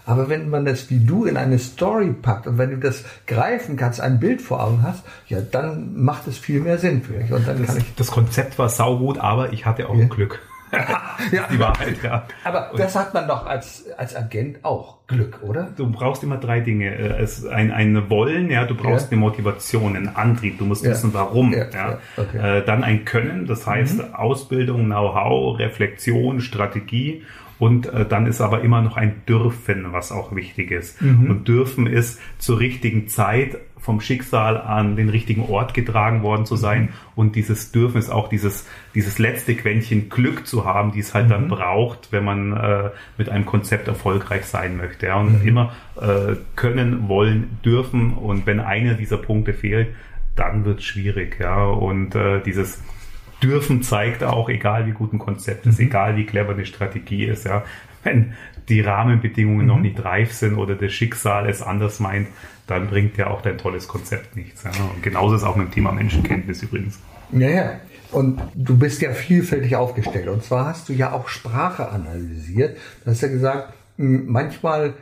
Aber 0.06 0.30
wenn 0.30 0.50
man 0.50 0.66
das 0.66 0.90
wie 0.90 1.00
du 1.00 1.26
in 1.26 1.38
eine 1.38 1.60
Story 1.60 2.14
packt 2.14 2.48
und 2.48 2.58
wenn 2.58 2.72
du 2.72 2.78
das 2.78 3.04
greifen 3.28 3.76
kannst, 3.76 4.02
ein 4.02 4.20
Bild 4.20 4.42
vor 4.42 4.64
Augen 4.64 4.84
hast, 4.84 5.04
ja, 5.28 5.42
dann 5.42 6.02
macht 6.02 6.28
es 6.28 6.38
viel 6.38 6.62
mehr 6.62 6.78
Sinn 6.78 7.02
für 7.02 7.14
mich. 7.14 7.32
Und 7.32 7.48
dann 7.48 7.60
das, 7.60 7.68
kann 7.68 7.78
ich. 7.78 7.96
Das 7.96 8.12
Konzept 8.12 8.60
war 8.60 8.70
saugut, 8.70 9.18
aber 9.18 9.54
ich 9.54 9.66
hatte 9.66 9.90
auch 9.90 9.96
ja. 9.96 10.06
Glück. 10.06 10.40
ja. 11.32 11.48
Die 11.52 11.60
Wahrheit, 11.60 11.96
ja. 12.04 12.26
Aber 12.44 12.72
das 12.76 12.96
hat 12.96 13.14
man 13.14 13.28
doch 13.28 13.46
als, 13.46 13.86
als 13.98 14.16
Agent 14.16 14.64
auch 14.64 15.00
Glück, 15.08 15.40
oder? 15.42 15.70
Du 15.76 15.92
brauchst 15.92 16.24
immer 16.24 16.38
drei 16.38 16.60
Dinge. 16.60 16.96
Äh, 16.96 17.22
es 17.22 17.46
ein, 17.46 17.72
ein 17.72 18.10
Wollen, 18.10 18.50
ja, 18.50 18.66
du 18.66 18.76
brauchst 18.76 19.08
ja. 19.08 19.12
eine 19.14 19.22
Motivation, 19.22 19.96
einen 19.96 20.16
Antrieb, 20.16 20.60
du 20.60 20.66
musst 20.66 20.84
ja. 20.84 20.92
wissen, 20.92 21.14
warum. 21.14 21.54
Ja. 21.54 21.70
ja. 21.74 22.00
Okay. 22.16 22.60
Äh, 22.60 22.66
dann 22.66 22.84
ein 22.84 23.06
Können, 23.06 23.46
das 23.48 23.66
heißt 23.66 23.98
mhm. 23.98 24.16
Ausbildung, 24.16 24.86
Know-how, 24.86 25.58
Reflexion, 25.60 26.42
Strategie. 26.42 27.24
Und 27.60 27.88
äh, 27.88 28.06
dann 28.06 28.26
ist 28.26 28.40
aber 28.40 28.62
immer 28.62 28.82
noch 28.82 28.96
ein 28.96 29.22
Dürfen, 29.28 29.92
was 29.92 30.12
auch 30.12 30.34
wichtig 30.34 30.72
ist. 30.72 31.02
Mhm. 31.02 31.30
Und 31.30 31.48
Dürfen 31.48 31.88
ist 31.88 32.20
zur 32.40 32.60
richtigen 32.60 33.10
Zeit 33.10 33.58
vom 33.78 34.02
Schicksal 34.02 34.58
an 34.58 34.96
den 34.96 35.10
richtigen 35.10 35.44
Ort 35.44 35.74
getragen 35.74 36.22
worden 36.22 36.46
zu 36.46 36.56
sein. 36.56 36.84
Mhm. 36.84 36.90
Und 37.16 37.36
dieses 37.36 37.72
Dürfen 37.72 37.98
ist 37.98 38.10
auch 38.10 38.30
dieses, 38.30 38.66
dieses 38.96 39.20
letzte 39.20 39.56
Quäntchen 39.56 40.10
Glück 40.10 40.48
zu 40.48 40.66
haben, 40.66 40.92
die 40.92 41.00
es 41.00 41.14
halt 41.14 41.26
mhm. 41.26 41.32
dann 41.32 41.48
braucht, 41.50 42.12
wenn 42.12 42.24
man 42.24 42.54
äh, 42.54 42.90
mit 43.18 43.30
einem 43.30 43.46
Konzept 43.46 43.88
erfolgreich 43.88 44.46
sein 44.46 44.78
möchte. 44.78 45.08
Ja. 45.08 45.16
Und 45.16 45.42
mhm. 45.42 45.48
immer 45.48 45.74
äh, 46.00 46.36
können, 46.56 47.08
wollen, 47.10 47.60
dürfen. 47.66 48.14
Und 48.14 48.46
wenn 48.46 48.60
einer 48.60 48.94
dieser 48.94 49.18
Punkte 49.18 49.54
fehlt, 49.54 49.90
dann 50.36 50.66
wird 50.66 50.80
es 50.80 50.86
schwierig. 50.86 51.38
Ja. 51.40 51.66
Und 51.66 52.16
äh, 52.16 52.42
dieses 52.42 52.82
Dürfen 53.42 53.84
zeigt 53.84 54.24
auch, 54.24 54.50
egal 54.50 54.86
wie 54.86 54.92
gut 54.92 55.14
ein 55.14 55.20
Konzept 55.20 55.66
ist, 55.66 55.80
mhm. 55.80 55.86
egal 55.86 56.18
wie 56.18 56.26
clever 56.26 56.54
eine 56.54 56.66
Strategie 56.66 57.26
ist, 57.26 57.46
ja, 57.46 57.64
wenn 58.04 58.34
die 58.68 58.82
Rahmenbedingungen 58.82 59.66
noch 59.66 59.78
mhm. 59.78 59.84
nicht 59.84 60.04
reif 60.04 60.34
sind 60.34 60.58
oder 60.58 60.76
das 60.76 60.92
Schicksal 60.92 61.50
es 61.50 61.62
anders 61.62 62.00
meint, 62.00 62.28
dann 62.68 62.88
bringt 62.88 63.18
ja 63.18 63.28
auch 63.28 63.42
dein 63.42 63.58
tolles 63.58 63.88
Konzept 63.88 64.36
nichts. 64.36 64.64
Ja. 64.64 64.72
Und 64.94 65.02
genauso 65.02 65.36
ist 65.36 65.44
auch 65.44 65.56
mit 65.56 65.68
dem 65.68 65.72
Thema 65.72 65.92
Menschenkenntnis 65.92 66.62
übrigens. 66.62 67.00
Ja, 67.32 67.50
ja. 67.50 67.72
Und 68.12 68.42
du 68.56 68.78
bist 68.78 69.02
ja 69.02 69.12
vielfältig 69.12 69.76
aufgestellt. 69.76 70.28
Und 70.28 70.44
zwar 70.44 70.66
hast 70.66 70.90
du 70.90 70.94
ja 70.94 71.12
auch 71.12 71.28
Sprache 71.28 71.90
analysiert. 71.90 72.78
Du 73.04 73.12
hast 73.12 73.22
ja 73.22 73.28
gesagt, 73.28 73.74
manchmal, 73.98 74.94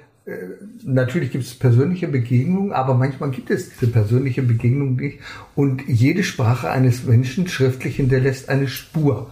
natürlich 0.84 1.32
gibt 1.32 1.46
es 1.46 1.56
persönliche 1.56 2.08
Begegnungen, 2.08 2.74
aber 2.74 2.96
manchmal 2.96 3.32
gibt 3.32 3.50
es 3.50 3.70
diese 3.70 3.92
persönliche 3.92 4.44
Begegnung 4.44 4.96
nicht. 4.96 5.20
Und 5.56 5.84
jede 5.88 6.24
Sprache 6.24 6.70
eines 6.70 7.06
Menschen 7.06 7.48
schriftlich 7.48 7.96
hinterlässt 7.96 8.50
eine 8.50 8.68
Spur. 8.68 9.32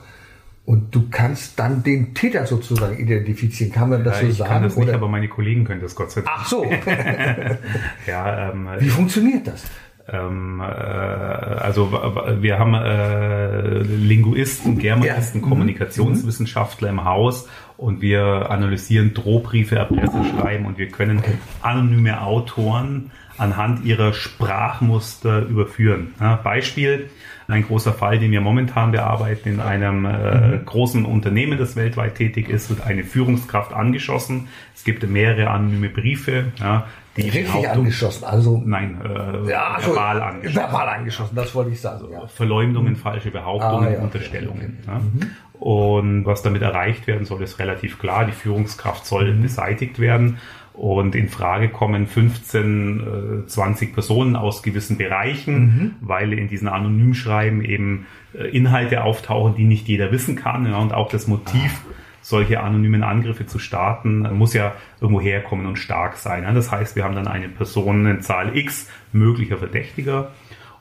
Und 0.65 0.95
du 0.95 1.09
kannst 1.11 1.59
dann 1.59 1.83
den 1.83 2.15
Täter 2.15 2.47
sozusagen 2.47 2.97
identifizieren. 2.97 3.71
Kann 3.71 3.89
man 3.89 4.03
das 4.03 4.15
ja, 4.15 4.21
so 4.21 4.27
ich 4.27 4.37
sagen? 4.37 4.47
Ich 4.47 4.53
kann 4.53 4.63
das 4.63 4.77
nicht, 4.77 4.89
aber 4.89 5.07
meine 5.07 5.27
Kollegen 5.27 5.63
können 5.63 5.81
das 5.81 5.95
Gott 5.95 6.11
sei 6.11 6.21
Dank. 6.21 6.35
Ach 6.39 6.47
so. 6.47 6.65
ja, 8.07 8.51
ähm, 8.51 8.69
Wie 8.79 8.89
funktioniert 8.89 9.45
das? 9.45 9.63
Ähm, 10.07 10.61
äh, 10.61 10.63
also 10.63 11.91
wir 11.91 12.59
haben 12.59 12.73
äh, 12.73 13.79
Linguisten, 13.79 14.77
Germanisten, 14.77 15.41
ja. 15.41 15.45
Mhm. 15.45 15.49
Kommunikationswissenschaftler 15.49 16.89
im 16.89 17.05
Haus 17.05 17.47
und 17.77 18.01
wir 18.01 18.49
analysieren 18.49 19.13
Drohbriefe, 19.13 19.75
Erpresserschreiben 19.75 20.65
und 20.65 20.77
wir 20.77 20.89
können 20.89 21.21
anonyme 21.61 22.21
Autoren 22.21 23.11
anhand 23.37 23.83
ihrer 23.83 24.13
Sprachmuster 24.13 25.41
überführen. 25.41 26.13
Ja, 26.19 26.35
Beispiel, 26.37 27.09
ein 27.47 27.63
großer 27.63 27.93
Fall, 27.93 28.17
den 28.17 28.31
wir 28.31 28.41
momentan 28.41 28.91
bearbeiten, 28.91 29.49
in 29.49 29.59
einem 29.59 30.05
äh, 30.05 30.57
mhm. 30.57 30.65
großen 30.65 31.05
Unternehmen, 31.05 31.57
das 31.57 31.75
weltweit 31.75 32.15
tätig 32.15 32.49
ist, 32.49 32.69
wird 32.69 32.81
eine 32.81 33.03
Führungskraft 33.03 33.73
angeschossen. 33.73 34.47
Es 34.73 34.83
gibt 34.83 35.07
mehrere 35.07 35.49
anonyme 35.49 35.89
Briefe, 35.89 36.45
ja, 36.59 36.85
die 37.17 37.29
Richtig 37.29 37.69
angeschossen, 37.69 38.25
also. 38.25 38.61
Nein, 38.65 38.99
äh, 39.01 39.49
ja, 39.49 39.75
also, 39.75 39.91
verbal 39.91 40.21
angeschossen. 40.21 40.55
Verbal 40.57 40.89
angeschossen, 40.89 41.35
das 41.35 41.55
wollte 41.55 41.71
ich 41.71 41.79
sagen. 41.79 42.03
Also, 42.03 42.11
ja. 42.11 42.27
Verleumdungen, 42.27 42.97
falsche 42.97 43.31
Behauptungen, 43.31 43.87
ah, 43.87 43.91
ja, 43.91 43.99
Unterstellungen. 44.01 44.79
Okay, 44.81 44.91
okay. 44.91 44.91
Ja. 44.91 44.99
Mhm. 44.99 45.31
Und 45.59 46.25
was 46.25 46.41
damit 46.41 46.61
erreicht 46.61 47.07
werden 47.07 47.25
soll, 47.25 47.41
ist 47.41 47.59
relativ 47.59 47.99
klar. 47.99 48.25
Die 48.25 48.33
Führungskraft 48.33 49.05
soll 49.05 49.33
mhm. 49.33 49.43
beseitigt 49.43 49.99
werden. 49.99 50.37
Und 50.73 51.15
in 51.15 51.29
Frage 51.29 51.69
kommen 51.69 52.05
15, 52.05 53.45
20 53.47 53.89
äh, 53.89 53.93
Personen 53.93 54.35
aus 54.35 54.61
gewissen 54.61 54.97
Bereichen, 54.97 55.55
mhm. 55.55 55.91
weil 56.01 56.33
in 56.33 56.49
diesen 56.49 56.67
Anonymschreiben 56.67 57.63
eben 57.63 58.07
äh, 58.33 58.47
Inhalte 58.49 59.03
auftauchen, 59.03 59.55
die 59.55 59.63
nicht 59.63 59.87
jeder 59.87 60.11
wissen 60.11 60.35
kann. 60.35 60.65
Ja, 60.65 60.77
und 60.77 60.93
auch 60.93 61.07
das 61.07 61.27
Motiv, 61.27 61.81
ah. 61.89 61.93
solche 62.21 62.59
anonymen 62.59 63.03
Angriffe 63.03 63.45
zu 63.45 63.57
starten, 63.57 64.27
muss 64.37 64.53
ja 64.53 64.73
irgendwo 64.99 65.21
herkommen 65.21 65.65
und 65.65 65.77
stark 65.77 66.17
sein. 66.17 66.43
Ja. 66.43 66.51
Das 66.51 66.71
heißt, 66.71 66.97
wir 66.97 67.05
haben 67.05 67.15
dann 67.15 67.27
eine 67.27 67.47
Personenzahl 67.47 68.57
X 68.57 68.89
möglicher 69.13 69.57
Verdächtiger. 69.57 70.31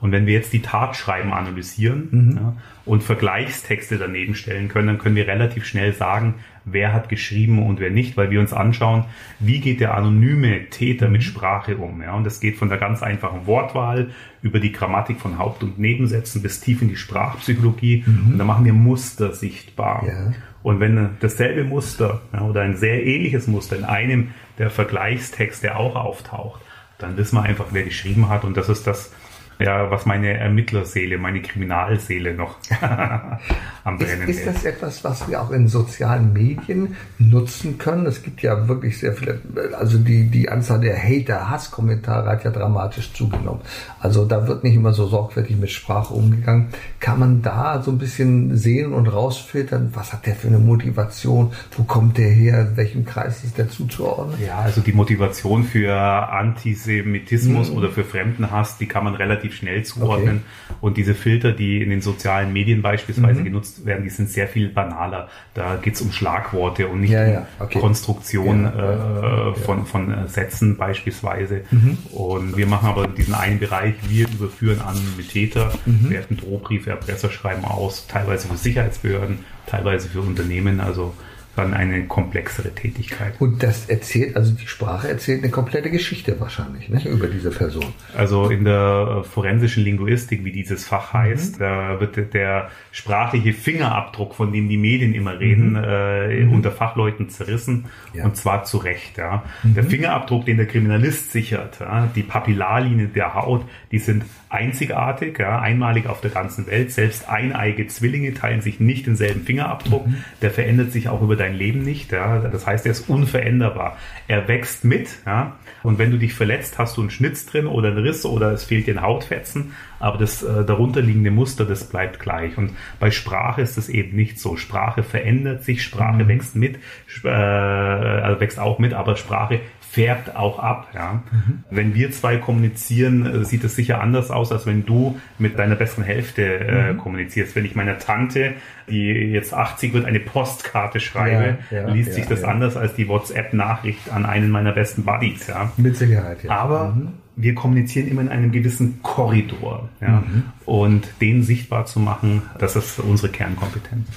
Und 0.05 0.12
wenn 0.12 0.27
wir 0.27 0.35
jetzt 0.35 0.53
die 0.53 0.61
Tatschreiben 0.61 1.33
analysieren 1.33 2.09
mhm. 2.11 2.37
ja, 2.37 2.57
und 2.85 3.03
Vergleichstexte 3.03 3.97
daneben 3.97 4.35
stellen 4.35 4.69
können, 4.69 4.87
dann 4.87 4.99
können 4.99 5.17
wir 5.17 5.27
relativ 5.27 5.64
schnell 5.64 5.95
sagen, 5.95 6.35
wer 6.67 6.93
hat 6.93 7.09
geschrieben 7.09 7.67
und 7.67 7.81
wer 7.81 7.88
nicht, 7.90 8.14
weil 8.19 8.31
wir 8.31 8.38
uns 8.38 8.53
anschauen, 8.53 9.07
wie 9.40 9.61
geht 9.61 9.81
der 9.81 9.95
anonyme 9.95 10.69
Täter 10.69 11.09
mit 11.09 11.23
Sprache 11.23 11.79
um. 11.79 12.03
Ja? 12.03 12.12
Und 12.17 12.25
das 12.25 12.40
geht 12.40 12.57
von 12.57 12.69
der 12.69 12.77
ganz 12.77 13.03
einfachen 13.03 13.47
Wortwahl 13.47 14.11
über 14.43 14.61
die 14.61 14.73
Grammatik 14.73 15.21
von 15.21 15.38
Haupt- 15.38 15.62
und 15.62 15.79
Nebensätzen 15.79 16.43
bis 16.43 16.61
tief 16.61 16.83
in 16.83 16.90
die 16.90 16.97
Sprachpsychologie. 16.97 18.05
Mhm. 18.05 18.33
Und 18.33 18.38
da 18.38 18.45
machen 18.45 18.67
wir 18.67 18.75
Muster 18.75 19.33
sichtbar. 19.33 20.05
Ja. 20.07 20.35
Und 20.62 20.81
wenn 20.81 21.17
dasselbe 21.21 21.64
Muster 21.64 22.21
ja, 22.35 22.43
oder 22.43 22.61
ein 22.61 22.77
sehr 22.77 23.07
ähnliches 23.07 23.47
Muster 23.47 23.75
in 23.75 23.85
einem 23.85 24.35
der 24.59 24.69
Vergleichstexte 24.69 25.77
auch 25.77 25.97
auftaucht, 25.97 26.61
dann 26.99 27.17
wissen 27.17 27.37
wir 27.37 27.43
einfach, 27.43 27.69
wer 27.71 27.85
geschrieben 27.85 28.29
hat. 28.29 28.45
Und 28.45 28.59
das 28.59 28.69
ist 28.69 28.87
das, 28.87 29.11
ja, 29.59 29.90
was 29.90 30.07
meine 30.07 30.38
Ermittlerseele, 30.38 31.19
meine 31.19 31.43
Kriminalseele 31.43 32.35
noch 32.35 32.57
am 33.85 33.99
Brennen 33.99 34.29
ist. 34.29 34.40
Ist 34.40 34.47
das 34.47 34.64
etwas, 34.64 35.05
was 35.05 35.29
wir 35.29 35.40
auch 35.40 35.51
in 35.51 35.69
sozialen 35.69 36.33
Medien 36.33 36.97
nutzen 37.19 37.79
können? 37.79 38.07
Es 38.07 38.23
gibt 38.23 38.43
ja 38.43 38.67
wirklich 38.69 38.99
sehr 38.99 39.12
viele, 39.12 39.40
also 39.79 39.99
die, 39.99 40.25
die 40.31 40.49
Anzahl 40.49 40.81
der 40.81 40.97
Hater, 41.01 41.51
Hasskommentare 41.51 42.31
hat 42.31 42.45
ja 42.45 42.51
dramatisch 42.51 43.12
zugenommen. 43.12 43.61
Also 44.01 44.25
da 44.25 44.49
wird 44.49 44.64
nicht 44.64 44.75
immer 44.75 44.93
so 44.93 45.07
sorgfältig 45.07 45.57
mit 45.57 45.71
Sprache 45.71 46.14
umgegangen. 46.14 46.69
Kann 46.99 47.19
man 47.19 47.43
da 47.43 47.83
so 47.83 47.90
ein 47.90 47.99
bisschen 47.99 48.57
sehen 48.57 48.93
und 48.93 49.07
rausfiltern, 49.07 49.90
was 49.95 50.12
hat 50.12 50.27
der 50.27 50.35
für 50.35 50.49
eine 50.49 50.59
Motivation? 50.59 51.53
Wo 51.77 51.85
kommt 51.85 52.19
der 52.19 52.31
her? 52.31 52.73
Welchem 52.75 53.05
Kreis 53.05 53.45
ist 53.45 53.59
der 53.59 53.69
zuzuordnen? 53.69 54.38
Ja, 54.45 54.59
also 54.59 54.81
die 54.81 54.93
Motivation 54.93 55.64
für 55.64 55.95
Antisemitismus 55.95 57.71
mhm. 57.71 57.77
oder 57.77 57.90
für 57.90 58.05
Fremdenhass, 58.05 58.79
die 58.79 58.87
kann 58.87 59.05
man 59.05 59.14
relativ 59.14 59.43
relativ 59.44 59.59
schnell 59.59 59.83
zuordnen. 59.85 60.42
Okay. 60.68 60.76
Und 60.80 60.96
diese 60.96 61.14
Filter, 61.14 61.52
die 61.52 61.83
in 61.83 61.90
den 61.90 62.00
sozialen 62.00 62.52
Medien 62.52 62.83
beispielsweise 62.83 63.40
mhm. 63.40 63.44
genutzt 63.44 63.87
werden, 63.87 64.04
die 64.04 64.11
sind 64.11 64.28
sehr 64.28 64.48
viel 64.48 64.68
banaler. 64.68 65.28
Da 65.54 65.76
geht 65.76 65.94
es 65.94 66.02
um 66.02 66.12
Schlagworte 66.12 66.88
und 66.88 67.02
nicht 67.02 67.11
ja, 67.11 67.26
ja. 67.26 67.46
Okay. 67.59 67.76
um 67.76 67.83
Konstruktion 67.83 68.64
ja. 68.64 69.50
äh, 69.50 69.54
von, 69.54 69.87
von 69.87 70.12
äh, 70.12 70.28
Sätzen 70.28 70.76
beispielsweise. 70.76 71.62
Mhm. 71.70 71.98
Und 72.12 72.57
wir 72.57 72.66
machen 72.66 72.88
aber 72.88 73.07
diesen 73.07 73.35
einen 73.35 73.59
Bereich, 73.59 73.94
wir 74.09 74.26
überführen 74.28 74.80
an 74.80 74.96
mit 75.16 75.30
Täter, 75.30 75.72
mhm. 75.87 76.11
werten 76.11 76.37
Drohbriefe, 76.37 76.90
Erpresserschreiben 76.90 77.64
aus, 77.64 78.07
teilweise 78.07 78.48
für 78.48 78.57
Sicherheitsbehörden, 78.57 79.40
teilweise 79.66 80.09
für 80.09 80.20
Unternehmen. 80.20 80.80
Also 80.80 81.14
dann 81.57 81.75
eine 81.75 82.07
komplexere 82.07 82.75
Tätigkeit. 82.75 83.35
Und 83.38 83.62
das 83.62 83.88
erzählt, 83.88 84.37
also 84.37 84.53
die 84.53 84.67
Sprache 84.67 85.09
erzählt 85.09 85.43
eine 85.43 85.51
komplette 85.51 85.90
Geschichte 85.90 86.38
wahrscheinlich 86.40 86.88
ne, 86.88 87.03
über 87.07 87.29
diese 87.29 87.51
Person. 87.51 87.87
Also 88.17 88.49
in 88.51 88.64
der 88.64 89.21
äh, 89.21 89.25
forensischen 89.25 89.85
Linguistik, 89.85 90.45
wie 90.45 90.53
dieses 90.53 90.85
Fach 90.85 91.12
heißt, 91.12 91.57
mhm. 91.57 91.61
da 91.61 92.01
wird 92.01 92.35
der 92.35 92.71
sprachliche 92.90 93.53
Fingerabdruck, 93.53 94.35
von 94.35 94.53
dem 94.53 94.69
die 94.69 94.77
Medien 94.77 95.14
immer 95.14 95.38
reden, 95.38 95.73
mhm. 95.73 95.85
äh, 95.85 96.45
mhm. 96.45 96.53
unter 96.53 96.73
Fachleuten 96.73 97.29
zerrissen 97.29 97.87
ja. 98.12 98.25
und 98.25 98.37
zwar 98.37 98.64
zu 98.64 98.79
Recht. 98.79 99.19
Ja. 99.19 99.45
Der 99.62 99.85
mhm. 99.85 99.88
Fingerabdruck, 99.88 100.47
den 100.47 100.57
der 100.57 100.67
Kriminalist 100.67 101.33
sichert, 101.33 101.81
ja, 101.81 102.09
die 102.14 102.23
Papillarlinien 102.23 103.12
der 103.12 103.35
Haut, 103.35 103.64
die 103.93 103.99
sind 103.99 104.25
einzigartig, 104.55 105.38
ja, 105.38 105.61
einmalig 105.61 106.07
auf 106.07 106.21
der 106.21 106.31
ganzen 106.31 106.67
Welt. 106.67 106.93
Selbst 106.93 107.29
eineige 107.29 107.87
Zwillinge 107.88 108.33
teilen 108.33 108.61
sich 108.61 108.81
nicht 108.81 109.07
denselben 109.07 109.43
Fingerabdruck. 109.43 110.07
Mhm. 110.07 110.25
Der 110.40 110.51
verändert 110.51 110.93
sich 110.93 111.09
auch 111.09 111.21
über 111.21 111.37
dein 111.37 111.55
Leben 111.55 111.83
nicht. 111.83 112.12
Ja. 112.12 112.38
Das 112.38 112.67
heißt, 112.67 112.87
er 112.87 112.93
ist 112.93 113.09
unveränderbar. 113.09 113.97
Er 114.29 114.49
wächst 114.49 114.85
mit. 114.85 115.09
Ja. 115.27 115.57
Und 115.83 115.99
wenn 115.99 116.11
du 116.11 116.19
dich 116.19 116.33
verletzt, 116.33 116.79
hast 116.79 116.97
du 116.97 117.03
einen 117.03 117.11
Schnitz 117.11 117.45
drin 117.45 117.67
oder 117.67 117.88
einen 117.88 117.99
Riss 117.99 118.25
oder 118.25 118.53
es 118.53 118.64
fehlt 118.64 118.87
dir 118.87 118.95
ein 118.95 119.03
Hautfetzen. 119.03 119.75
Aber 119.99 120.19
das 120.19 120.43
äh, 120.43 120.64
darunterliegende 120.64 121.31
Muster, 121.31 121.64
das 121.64 121.88
bleibt 121.88 122.21
gleich. 122.21 122.57
Und 122.57 122.73
bei 123.01 123.11
Sprache 123.11 123.61
ist 123.62 123.77
es 123.77 123.88
eben 123.88 124.17
nicht 124.17 124.38
so. 124.38 124.57
Sprache 124.57 125.03
verändert 125.03 125.64
sich, 125.64 125.83
Sprache 125.83 126.25
mhm. 126.25 126.29
wächst 126.29 126.57
mit, 126.57 126.79
äh, 127.25 127.29
also 127.29 128.40
wächst 128.40 128.59
auch 128.59 128.79
mit, 128.79 128.95
aber 128.95 129.17
Sprache 129.17 129.61
färbt 129.94 130.35
auch 130.35 130.59
ab. 130.59 130.88
Ja. 130.92 131.22
Mhm. 131.30 131.64
Wenn 131.70 131.94
wir 131.94 132.11
zwei 132.11 132.37
kommunizieren, 132.37 133.26
äh, 133.26 133.44
sieht 133.44 133.62
es 133.62 133.76
sicher 133.76 134.00
anders 134.00 134.30
aus, 134.30 134.50
als 134.50 134.66
wenn 134.66 134.85
du 134.85 135.20
mit 135.38 135.57
deiner 135.59 135.76
besten 135.76 136.02
Hälfte 136.02 136.42
äh, 136.42 136.92
mhm. 136.92 136.98
kommunizierst. 136.98 137.54
Wenn 137.54 137.64
ich 137.64 137.76
meiner 137.76 137.98
Tante, 137.98 138.54
die 138.88 139.07
jetzt 139.07 139.54
80 139.54 139.94
wird, 139.94 140.04
eine 140.04 140.18
Postkarte 140.18 140.98
schreibe, 140.98 141.59
ja, 141.70 141.83
ja, 141.83 141.88
liest 141.88 142.09
ja, 142.09 142.14
sich 142.14 142.26
das 142.26 142.42
anders 142.42 142.76
als 142.76 142.94
die 142.94 143.07
WhatsApp-Nachricht 143.07 144.11
an 144.11 144.26
einen 144.26 144.50
meiner 144.50 144.72
besten 144.72 145.04
Buddies. 145.04 145.46
Ja. 145.46 145.70
Mit 145.76 145.96
Sicherheit, 145.96 146.42
ja. 146.42 146.50
Aber 146.50 146.88
mhm. 146.88 147.09
wir 147.37 147.54
kommunizieren 147.54 148.09
immer 148.09 148.22
in 148.22 148.30
einem 148.30 148.50
gewissen 148.50 149.00
Korridor. 149.02 149.88
Ja. 150.00 150.24
Mhm. 150.26 150.42
Und 150.64 151.09
den 151.20 151.44
sichtbar 151.44 151.87
zu 151.87 152.00
machen, 152.00 152.42
das 152.59 152.74
ist 152.74 152.98
unsere 152.98 153.30
Kernkompetenz. 153.30 154.09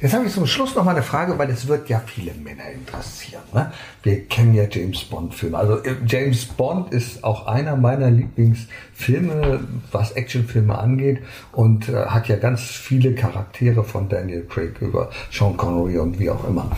Jetzt 0.00 0.14
habe 0.14 0.26
ich 0.26 0.32
zum 0.32 0.46
Schluss 0.46 0.76
noch 0.76 0.84
mal 0.84 0.92
eine 0.92 1.02
Frage, 1.02 1.38
weil 1.38 1.50
es 1.50 1.66
wird 1.66 1.88
ja 1.88 2.00
viele 2.06 2.32
Männer 2.34 2.70
interessieren. 2.70 3.42
Ne? 3.52 3.72
Wir 4.04 4.24
kennen 4.26 4.54
ja 4.54 4.64
James 4.70 5.02
Bond-Filme. 5.04 5.58
Also 5.58 5.78
äh, 5.82 5.96
James 6.06 6.44
Bond 6.46 6.92
ist 6.92 7.24
auch 7.24 7.46
einer 7.46 7.74
meiner 7.74 8.08
Lieblingsfilme, 8.08 9.60
was 9.90 10.12
Actionfilme 10.12 10.78
angeht 10.78 11.22
und 11.50 11.88
äh, 11.88 12.06
hat 12.06 12.28
ja 12.28 12.36
ganz 12.36 12.60
viele 12.62 13.14
Charaktere 13.14 13.82
von 13.82 14.08
Daniel 14.08 14.46
Craig 14.48 14.80
über 14.80 15.10
Sean 15.32 15.56
Connery 15.56 15.98
und 15.98 16.20
wie 16.20 16.30
auch 16.30 16.46
immer. 16.46 16.70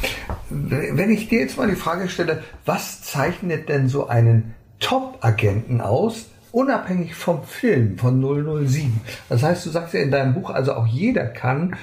Wenn 0.49 1.11
ich 1.11 1.29
dir 1.29 1.41
jetzt 1.41 1.59
mal 1.59 1.69
die 1.69 1.77
Frage 1.77 2.09
stelle, 2.09 2.43
was 2.65 3.03
zeichnet 3.03 3.69
denn 3.69 3.89
so 3.89 4.09
einen 4.09 4.55
Top-Agenten 4.79 5.83
aus, 5.83 6.27
unabhängig 6.53 7.15
vom 7.15 7.45
Film 7.45 7.99
von 7.99 8.21
007. 8.21 9.01
Das 9.29 9.43
heißt, 9.43 9.67
du 9.67 9.71
sagst 9.71 9.95
ja 9.95 10.01
in 10.01 10.11
deinem 10.11 10.35
Buch, 10.35 10.51
also 10.51 10.75
auch 10.75 10.87
jeder 10.87 11.27
kann 11.27 11.77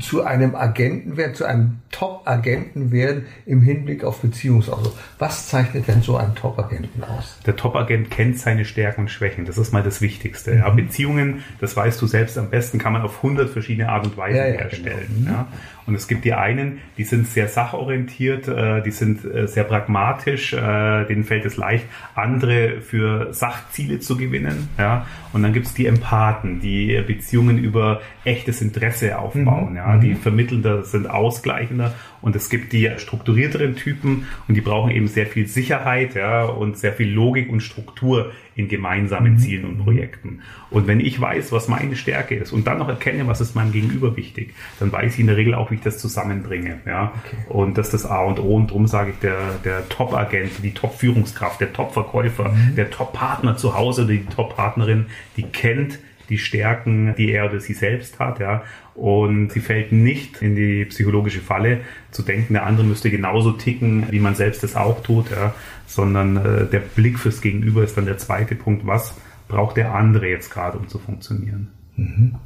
zu 0.00 0.24
einem 0.24 0.54
Agenten 0.54 1.16
werden, 1.16 1.34
zu 1.34 1.44
einem 1.44 1.78
Top-Agenten 1.90 2.92
werden 2.92 3.26
im 3.46 3.62
Hinblick 3.62 4.04
auf 4.04 4.20
Beziehungsausdruck. 4.20 4.96
Was 5.18 5.48
zeichnet 5.48 5.88
denn 5.88 6.02
so 6.02 6.16
einen 6.16 6.34
Top-Agenten 6.34 7.02
aus? 7.04 7.38
Der 7.46 7.56
Top-Agent 7.56 8.10
kennt 8.10 8.38
seine 8.38 8.64
Stärken 8.64 9.02
und 9.02 9.10
Schwächen. 9.10 9.44
Das 9.44 9.58
ist 9.58 9.72
mal 9.72 9.82
das 9.82 10.00
Wichtigste. 10.00 10.52
Mhm. 10.52 10.58
Ja, 10.58 10.70
Beziehungen, 10.70 11.44
das 11.60 11.76
weißt 11.76 12.00
du 12.00 12.06
selbst 12.06 12.36
am 12.38 12.50
besten, 12.50 12.78
kann 12.78 12.92
man 12.92 13.02
auf 13.02 13.16
100 13.18 13.50
verschiedene 13.50 13.88
Art 13.88 14.06
und 14.06 14.16
Weise 14.16 14.38
ja, 14.38 14.46
ja, 14.46 14.52
herstellen. 14.60 15.24
Genau. 15.24 15.38
Mhm. 15.38 15.46
Und 15.86 15.96
es 15.96 16.06
gibt 16.06 16.24
die 16.24 16.34
einen, 16.34 16.78
die 16.98 17.04
sind 17.04 17.26
sehr 17.26 17.48
sachorientiert, 17.48 18.46
äh, 18.46 18.80
die 18.80 18.92
sind 18.92 19.24
äh, 19.24 19.48
sehr 19.48 19.64
pragmatisch, 19.64 20.52
äh, 20.52 21.04
denen 21.06 21.24
fällt 21.24 21.44
es 21.44 21.56
leicht, 21.56 21.84
andere 22.14 22.80
für 22.80 23.32
Sachziele 23.32 23.98
zu 23.98 24.09
gewinnen. 24.16 24.68
Ja? 24.78 25.06
Und 25.32 25.42
dann 25.42 25.52
gibt 25.52 25.66
es 25.66 25.74
die 25.74 25.86
Empathen, 25.86 26.60
die 26.60 27.00
Beziehungen 27.06 27.58
über 27.58 28.00
echtes 28.24 28.62
Interesse 28.62 29.18
aufbauen. 29.18 29.70
Mhm. 29.70 29.76
Ja? 29.76 29.96
Die 29.98 30.10
mhm. 30.10 30.16
vermittelnder 30.16 30.84
sind 30.84 31.08
ausgleichender 31.08 31.94
und 32.22 32.36
es 32.36 32.50
gibt 32.50 32.72
die 32.72 32.90
strukturierteren 32.98 33.76
Typen 33.76 34.26
und 34.48 34.54
die 34.54 34.60
brauchen 34.60 34.90
eben 34.90 35.08
sehr 35.08 35.26
viel 35.26 35.46
Sicherheit 35.46 36.14
ja, 36.14 36.44
und 36.44 36.78
sehr 36.78 36.92
viel 36.92 37.10
Logik 37.10 37.50
und 37.50 37.60
Struktur 37.60 38.32
in 38.56 38.68
gemeinsamen 38.68 39.34
mhm. 39.34 39.38
Zielen 39.38 39.64
und 39.64 39.78
Projekten. 39.78 40.40
Und 40.70 40.86
wenn 40.86 41.00
ich 41.00 41.20
weiß, 41.20 41.50
was 41.52 41.68
meine 41.68 41.96
Stärke 41.96 42.34
ist 42.34 42.52
und 42.52 42.66
dann 42.66 42.78
noch 42.78 42.88
erkenne, 42.88 43.26
was 43.26 43.40
ist 43.40 43.54
meinem 43.54 43.72
Gegenüber 43.72 44.16
wichtig, 44.16 44.54
dann 44.78 44.92
weiß 44.92 45.14
ich 45.14 45.20
in 45.20 45.26
der 45.26 45.36
Regel 45.36 45.54
auch, 45.54 45.70
wie 45.70 45.76
ich 45.76 45.80
das 45.80 45.98
zusammenbringe. 45.98 46.80
Ja? 46.86 47.12
Okay. 47.24 47.36
Und 47.48 47.78
das 47.78 47.86
ist 47.86 48.04
das 48.04 48.10
A 48.10 48.22
und 48.22 48.38
O. 48.38 48.56
Und 48.56 48.70
darum 48.70 48.86
sage 48.86 49.10
ich, 49.10 49.18
der, 49.18 49.38
der 49.64 49.88
Top-Agent, 49.88 50.62
die 50.62 50.74
Top-Führungskraft, 50.74 51.60
der 51.60 51.72
Top-Verkäufer, 51.72 52.50
mhm. 52.50 52.76
der 52.76 52.90
Top-Partner 52.90 53.56
zu 53.56 53.74
Hause 53.74 54.02
oder 54.02 54.12
die 54.12 54.26
Top-Partnerin, 54.26 55.06
die 55.36 55.44
kennt 55.44 55.98
die 56.30 56.38
Stärken, 56.38 57.14
die 57.18 57.32
er 57.32 57.50
oder 57.50 57.60
sie 57.60 57.74
selbst 57.74 58.18
hat, 58.18 58.40
ja, 58.40 58.62
und 58.94 59.52
sie 59.52 59.60
fällt 59.60 59.92
nicht 59.92 60.40
in 60.40 60.54
die 60.54 60.84
psychologische 60.86 61.40
Falle, 61.40 61.80
zu 62.10 62.22
denken, 62.22 62.54
der 62.54 62.64
andere 62.66 62.86
müsste 62.86 63.10
genauso 63.10 63.52
ticken, 63.52 64.06
wie 64.10 64.20
man 64.20 64.34
selbst 64.34 64.64
es 64.64 64.76
auch 64.76 65.02
tut, 65.02 65.30
ja, 65.30 65.54
sondern 65.86 66.36
äh, 66.36 66.66
der 66.66 66.80
Blick 66.80 67.18
fürs 67.18 67.40
Gegenüber 67.40 67.82
ist 67.82 67.96
dann 67.96 68.06
der 68.06 68.18
zweite 68.18 68.54
Punkt. 68.54 68.86
Was 68.86 69.16
braucht 69.48 69.76
der 69.76 69.94
andere 69.94 70.28
jetzt 70.28 70.50
gerade, 70.50 70.78
um 70.78 70.88
zu 70.88 70.98
funktionieren? 70.98 71.68
Mhm. 71.96 72.36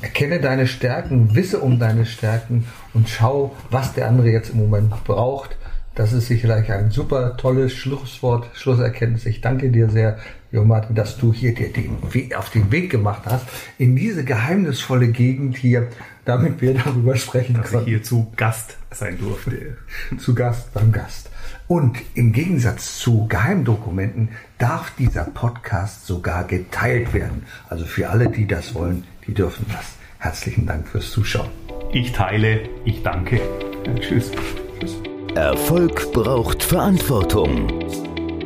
Erkenne 0.00 0.40
deine 0.40 0.66
Stärken, 0.66 1.34
wisse 1.34 1.60
um 1.60 1.78
deine 1.78 2.04
Stärken 2.04 2.64
und 2.92 3.08
schau, 3.08 3.54
was 3.70 3.94
der 3.94 4.08
andere 4.08 4.30
jetzt 4.30 4.50
im 4.50 4.58
Moment 4.58 4.90
braucht. 5.04 5.56
Das 5.94 6.12
ist 6.12 6.26
sicherlich 6.26 6.72
ein 6.72 6.90
super 6.90 7.36
tolles 7.36 7.72
Schlusswort, 7.72 8.48
Schlusserkenntnis. 8.54 9.26
Ich 9.26 9.40
danke 9.40 9.70
dir 9.70 9.88
sehr, 9.88 10.18
Jo 10.54 10.64
Martin, 10.64 10.94
dass 10.94 11.16
du 11.16 11.32
hier 11.32 11.52
dir 11.52 11.72
den 11.72 11.96
Weg, 12.14 12.36
auf 12.36 12.48
den 12.48 12.70
Weg 12.70 12.88
gemacht 12.88 13.22
hast 13.24 13.44
in 13.76 13.96
diese 13.96 14.22
geheimnisvolle 14.22 15.08
Gegend 15.08 15.56
hier, 15.56 15.88
damit 16.24 16.60
wir 16.60 16.74
darüber 16.74 17.16
sprechen 17.16 17.54
dass 17.54 17.70
können. 17.70 17.80
Dass 17.80 17.88
ich 17.88 17.88
hier 17.88 18.02
zu 18.04 18.32
Gast 18.36 18.76
sein 18.92 19.18
durfte. 19.18 19.78
zu 20.16 20.32
Gast 20.32 20.72
beim 20.72 20.92
Gast. 20.92 21.28
Und 21.66 21.98
im 22.14 22.32
Gegensatz 22.32 22.98
zu 22.98 23.26
Geheimdokumenten 23.26 24.28
darf 24.58 24.92
dieser 24.96 25.24
Podcast 25.24 26.06
sogar 26.06 26.44
geteilt 26.44 27.12
werden. 27.12 27.42
Also 27.68 27.84
für 27.84 28.08
alle, 28.08 28.28
die 28.28 28.46
das 28.46 28.76
wollen, 28.76 29.02
die 29.26 29.34
dürfen 29.34 29.66
das. 29.72 29.96
Herzlichen 30.20 30.66
Dank 30.66 30.86
fürs 30.86 31.10
Zuschauen. 31.10 31.50
Ich 31.92 32.12
teile, 32.12 32.60
ich 32.84 33.02
danke. 33.02 33.40
Ja, 33.86 33.94
tschüss. 33.94 34.30
tschüss. 34.78 34.94
Erfolg 35.34 36.12
braucht 36.12 36.62
Verantwortung. 36.62 38.13